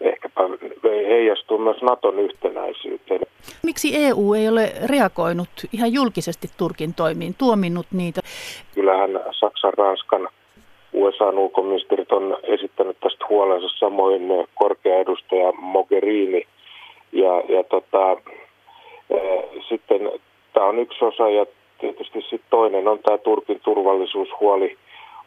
[0.00, 0.42] ehkäpä
[0.84, 3.20] heijastuu myös Naton yhtenäisyyteen.
[3.62, 8.20] Miksi EU ei ole reagoinut ihan julkisesti Turkin toimiin, tuominnut niitä?
[8.74, 10.28] Kyllähän Saksan, Ranskan,
[10.92, 14.22] USAn ulkoministerit on esittänyt tästä huolensa, samoin
[14.54, 16.46] korkea edustaja Mogherini.
[17.12, 18.16] Ja, ja tota,
[19.68, 20.10] sitten
[20.52, 21.46] tämä on yksi osa ja
[21.78, 24.76] tietysti sitten toinen on tämä Turkin turvallisuushuoli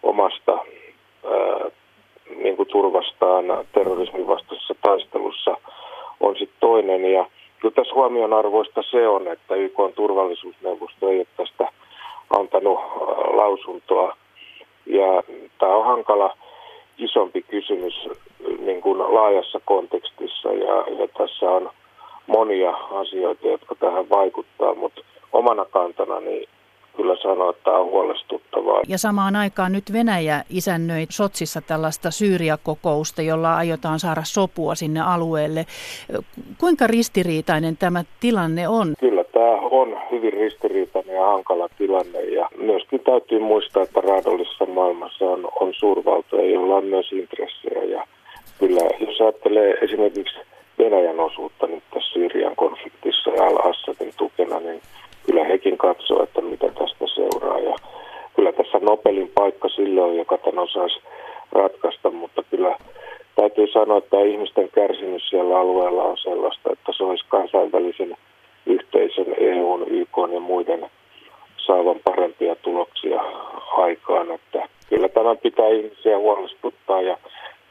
[0.03, 1.71] omasta ää,
[2.35, 5.57] niin turvastaan terrorismin vastaisessa taistelussa
[6.19, 7.11] on sitten toinen.
[7.11, 7.25] Ja
[7.59, 11.67] kyllä tässä huomionarvoista se on, että YK on turvallisuusneuvosto ei ole tästä
[12.39, 12.79] antanut
[13.33, 14.17] lausuntoa.
[14.85, 15.23] Ja
[15.59, 16.37] tämä on hankala
[16.97, 18.09] isompi kysymys
[18.59, 21.69] niin kuin laajassa kontekstissa ja, ja tässä on
[22.27, 25.01] monia asioita, jotka tähän vaikuttaa, mutta
[25.33, 26.47] omana kantana niin
[26.97, 28.81] kyllä sanoa, että tämä on huolestuttavaa.
[28.87, 35.65] Ja samaan aikaan nyt Venäjä isännöi Sotsissa tällaista Syyriakokousta, jolla aiotaan saada sopua sinne alueelle.
[36.59, 38.93] Kuinka ristiriitainen tämä tilanne on?
[38.99, 45.25] Kyllä tämä on hyvin ristiriitainen ja hankala tilanne ja myöskin täytyy muistaa, että raadollisessa maailmassa
[45.25, 48.07] on, on suurvaltoja, joilla on myös intressejä ja
[48.59, 50.35] kyllä jos ajattelee esimerkiksi
[50.79, 54.81] Venäjän osuutta nyt tässä Syyrian konfliktissa ja Al-Assadin tukena, niin
[55.25, 57.59] kyllä hekin katsoo, että mitä tästä seuraa.
[57.59, 57.75] Ja
[58.35, 58.79] kyllä tässä
[59.81, 60.99] On, joka tämän osaisi
[61.51, 62.77] ratkaista, mutta kyllä
[63.35, 68.17] täytyy sanoa, että ihmisten kärsimys siellä alueella on sellaista, että se olisi kansainvälisen
[68.65, 70.89] yhteisön, EUn, YK ja muiden
[71.57, 73.21] saavan parempia tuloksia
[73.77, 74.31] aikaan.
[74.31, 77.17] Että kyllä tämän pitää ihmisiä huolestuttaa ja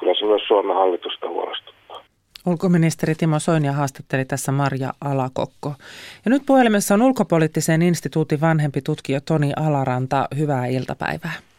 [0.00, 2.00] kyllä se myös Suomen hallitusta huolestuttaa.
[2.46, 5.68] Ulkoministeri Timo Soinia haastatteli tässä Marja Alakokko.
[6.24, 10.28] Ja nyt puhelimessa on ulkopoliittisen instituutin vanhempi tutkija Toni Alaranta.
[10.38, 11.49] Hyvää iltapäivää.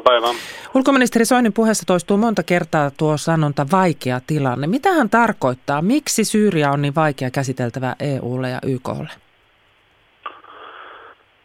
[0.00, 0.30] Iltapäivää.
[0.74, 4.66] Ulkoministeri Soinin puheessa toistuu monta kertaa tuo sanonta vaikea tilanne.
[4.66, 5.82] Mitä hän tarkoittaa?
[5.82, 9.10] Miksi Syyria on niin vaikea käsiteltävä EUlle ja YKlle?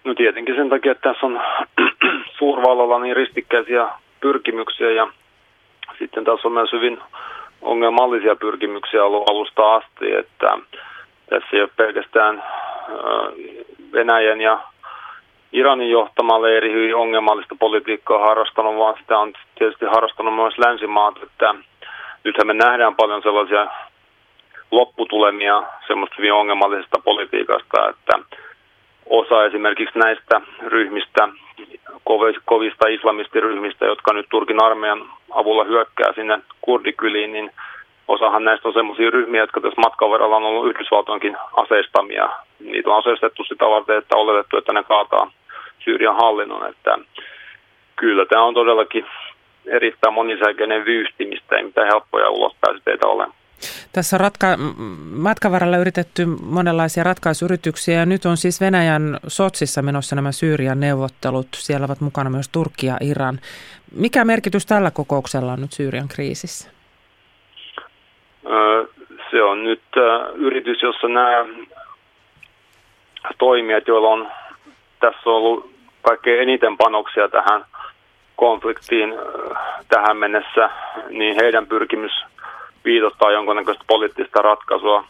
[0.04, 1.42] No tietenkin sen takia, että tässä on
[2.40, 3.88] suurvallalla niin ristikkäisiä
[4.22, 5.08] pyrkimyksiä ja
[6.00, 6.98] sitten tässä on myös hyvin
[7.62, 10.48] ongelmallisia pyrkimyksiä ollut alusta asti, että
[11.30, 12.44] tässä ei ole pelkästään
[13.94, 14.60] Venäjän ja
[15.56, 21.56] Iranin johtama leiri hyvin ongelmallista politiikkaa harrastanut, vaan sitä on tietysti harrastanut myös länsimaat, että
[22.24, 23.68] nythän me nähdään paljon sellaisia
[24.72, 28.20] lopputulemia semmoista hyvin ongelmallisesta politiikasta, että
[29.06, 31.30] osa esimerkiksi näistä ryhmistä
[32.46, 37.52] kovista islamistiryhmistä, jotka nyt Turkin armeijan avulla hyökkää sinne kurdikyliin, niin
[38.08, 42.30] osahan näistä on sellaisia ryhmiä, jotka tässä matkan verralla on ollut Yhdysvaltoinkin aseistamia.
[42.60, 45.32] Niitä on aseistettu sitä varten, että oletettu, että ne kaataa
[45.86, 46.70] Syyrian hallinnon.
[46.70, 46.98] Että
[47.96, 49.06] kyllä tämä on todellakin
[49.66, 53.28] erittäin monisäikeinen vyyhti, mistä ei mitään helppoja ulospääsyteitä ole.
[53.94, 54.58] Tässä on ratka-
[55.16, 61.48] matkan varrella yritetty monenlaisia ratkaisuyrityksiä ja nyt on siis Venäjän Sotsissa menossa nämä Syyrian neuvottelut.
[61.54, 63.40] Siellä ovat mukana myös Turkki ja Iran.
[63.96, 66.72] Mikä merkitys tällä kokouksella on nyt Syyrian kriisissä?
[69.32, 69.84] Se on nyt
[70.36, 71.46] yritys, jossa nämä
[73.38, 74.28] toimijat, joilla on
[75.00, 75.75] tässä ollut
[76.08, 77.66] kaikkein eniten panoksia tähän
[78.36, 79.16] konfliktiin
[79.90, 80.70] tähän mennessä,
[81.10, 82.12] niin heidän pyrkimys
[82.86, 85.06] viitottaa jonkunnäköistä poliittista ratkaisua.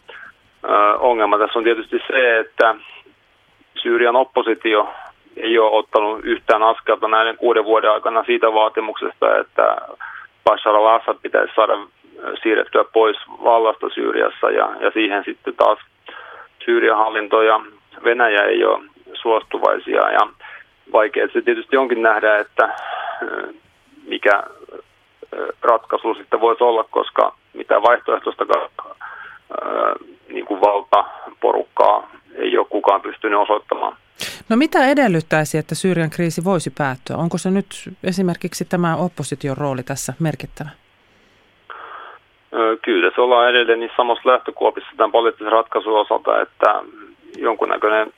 [0.99, 2.75] Ongelma tässä on tietysti se, että
[3.81, 4.93] Syyrian oppositio
[5.37, 9.77] ei ole ottanut yhtään askelta näiden kuuden vuoden aikana siitä vaatimuksesta, että
[10.43, 11.77] Bashar al-Assad pitäisi saada
[12.43, 15.79] siirrettyä pois vallasta Syyriassa ja, ja siihen sitten taas
[16.65, 17.61] Syyrian hallinto ja
[18.03, 18.83] Venäjä ei ole
[19.13, 20.19] suostuvaisia ja
[20.97, 22.69] vaikea se tietysti onkin nähdä, että
[24.07, 24.43] mikä
[25.61, 28.45] ratkaisu sitten voisi olla, koska mitä vaihtoehtoista
[30.29, 33.97] niin kuin valtaporukkaa ei ole kukaan pystynyt osoittamaan.
[34.49, 37.17] No mitä edellyttäisi, että Syyrian kriisi voisi päättyä?
[37.17, 37.65] Onko se nyt
[38.03, 40.69] esimerkiksi tämä opposition rooli tässä merkittävä?
[42.81, 46.83] Kyllä, se ollaan edelleen niin samassa lähtökuopissa tämän poliittisen ratkaisun osalta, että
[47.37, 48.13] jonkunnäköinen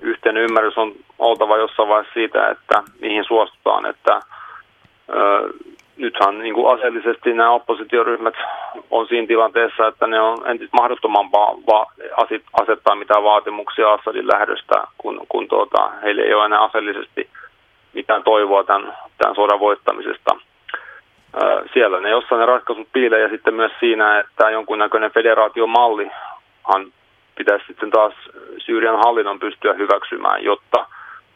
[0.00, 4.20] yhteinen ymmärrys on oltava jossain vaiheessa siitä, että mihin suostutaan, että
[5.96, 8.34] nythän niin kuin aseellisesti nämä oppositioryhmät
[8.90, 11.86] on siinä tilanteessa, että ne on entistä mahdottomampaa va-
[12.62, 17.28] asettaa mitään vaatimuksia Assadin lähdöstä, kun, kun tuota, heillä ei ole enää aseellisesti
[17.92, 20.36] mitään toivoa tämän, tämän sodan voittamisesta.
[21.72, 26.92] Siellä ne jossain ne ratkaisut piilee ja sitten myös siinä, että jonkunnäköinen federaatiomallihan
[27.34, 28.14] pitäisi sitten taas
[28.58, 30.86] Syyrian hallinnon pystyä hyväksymään, jotta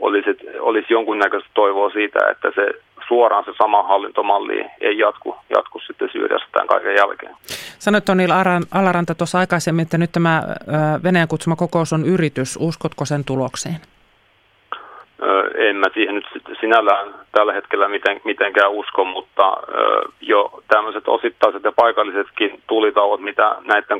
[0.00, 0.30] olisi,
[0.60, 2.68] olisi jonkunnäköistä toivoa siitä, että se
[3.08, 7.34] suoraan se sama hallintomalli ei jatku, jatku sitten Syyriassa tämän kaiken jälkeen.
[7.78, 8.26] Sanoit Toni
[8.70, 10.42] Alaranta tuossa aikaisemmin, että nyt tämä
[11.02, 12.58] Venäjän kutsuma kokous on yritys.
[12.60, 13.76] Uskotko sen tulokseen?
[15.68, 16.24] En mä siihen nyt
[16.60, 19.56] sinällään tällä hetkellä miten, mitenkään usko, mutta
[20.20, 23.98] jo tämmöiset osittaiset ja paikallisetkin tulitauot, mitä näiden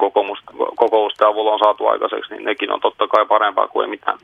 [0.76, 4.18] kokousten avulla on saatu aikaiseksi, niin nekin on totta kai parempaa kuin mitään.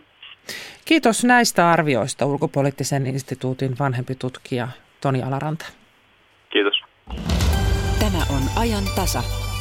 [0.85, 4.69] Kiitos näistä arvioista ulkopoliittisen instituutin vanhempi tutkija
[5.01, 5.67] Toni Alaranta.
[6.51, 6.83] Kiitos.
[8.01, 9.54] Tämä on ajan tasa.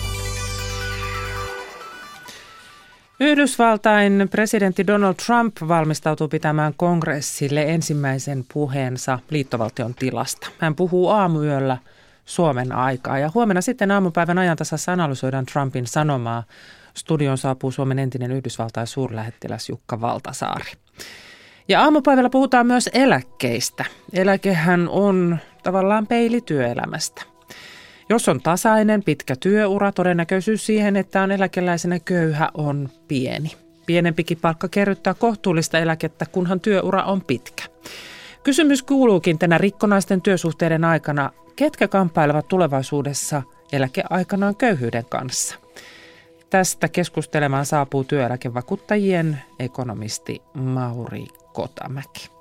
[3.24, 10.47] Yhdysvaltain presidentti Donald Trump valmistautuu pitämään kongressille ensimmäisen puheensa liittovaltion tilasta.
[10.59, 11.78] Hän puhuu aamuyöllä
[12.26, 16.43] Suomen aikaa ja huomenna sitten aamupäivän ajantasassa analysoidaan Trumpin sanomaa.
[16.93, 20.71] Studion saapuu Suomen entinen Yhdysvaltain suurlähettiläs Jukka Valtasaari.
[21.67, 23.86] Ja aamupäivällä puhutaan myös eläkkeistä.
[24.13, 27.33] Eläkehän on tavallaan peili työelämästä.
[28.14, 33.51] Jos on tasainen, pitkä työura, todennäköisyys siihen, että on eläkeläisenä köyhä, on pieni.
[33.86, 37.64] Pienempikin palkka kerryttää kohtuullista eläkettä, kunhan työura on pitkä.
[38.43, 43.41] Kysymys kuuluukin tänä rikkonaisten työsuhteiden aikana, ketkä kamppailevat tulevaisuudessa
[43.72, 45.55] eläkeaikanaan köyhyyden kanssa?
[46.49, 52.33] Tästä keskustelemaan saapuu työeläkevakuuttajien ekonomisti Mauri Kotamäki.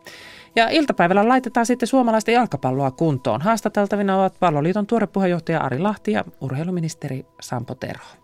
[0.56, 3.40] Ja iltapäivällä laitetaan sitten suomalaista jalkapalloa kuntoon.
[3.42, 8.21] Haastateltavina ovat Palloliiton tuore puheenjohtaja Ari Lahti ja urheiluministeri Sampo Terho.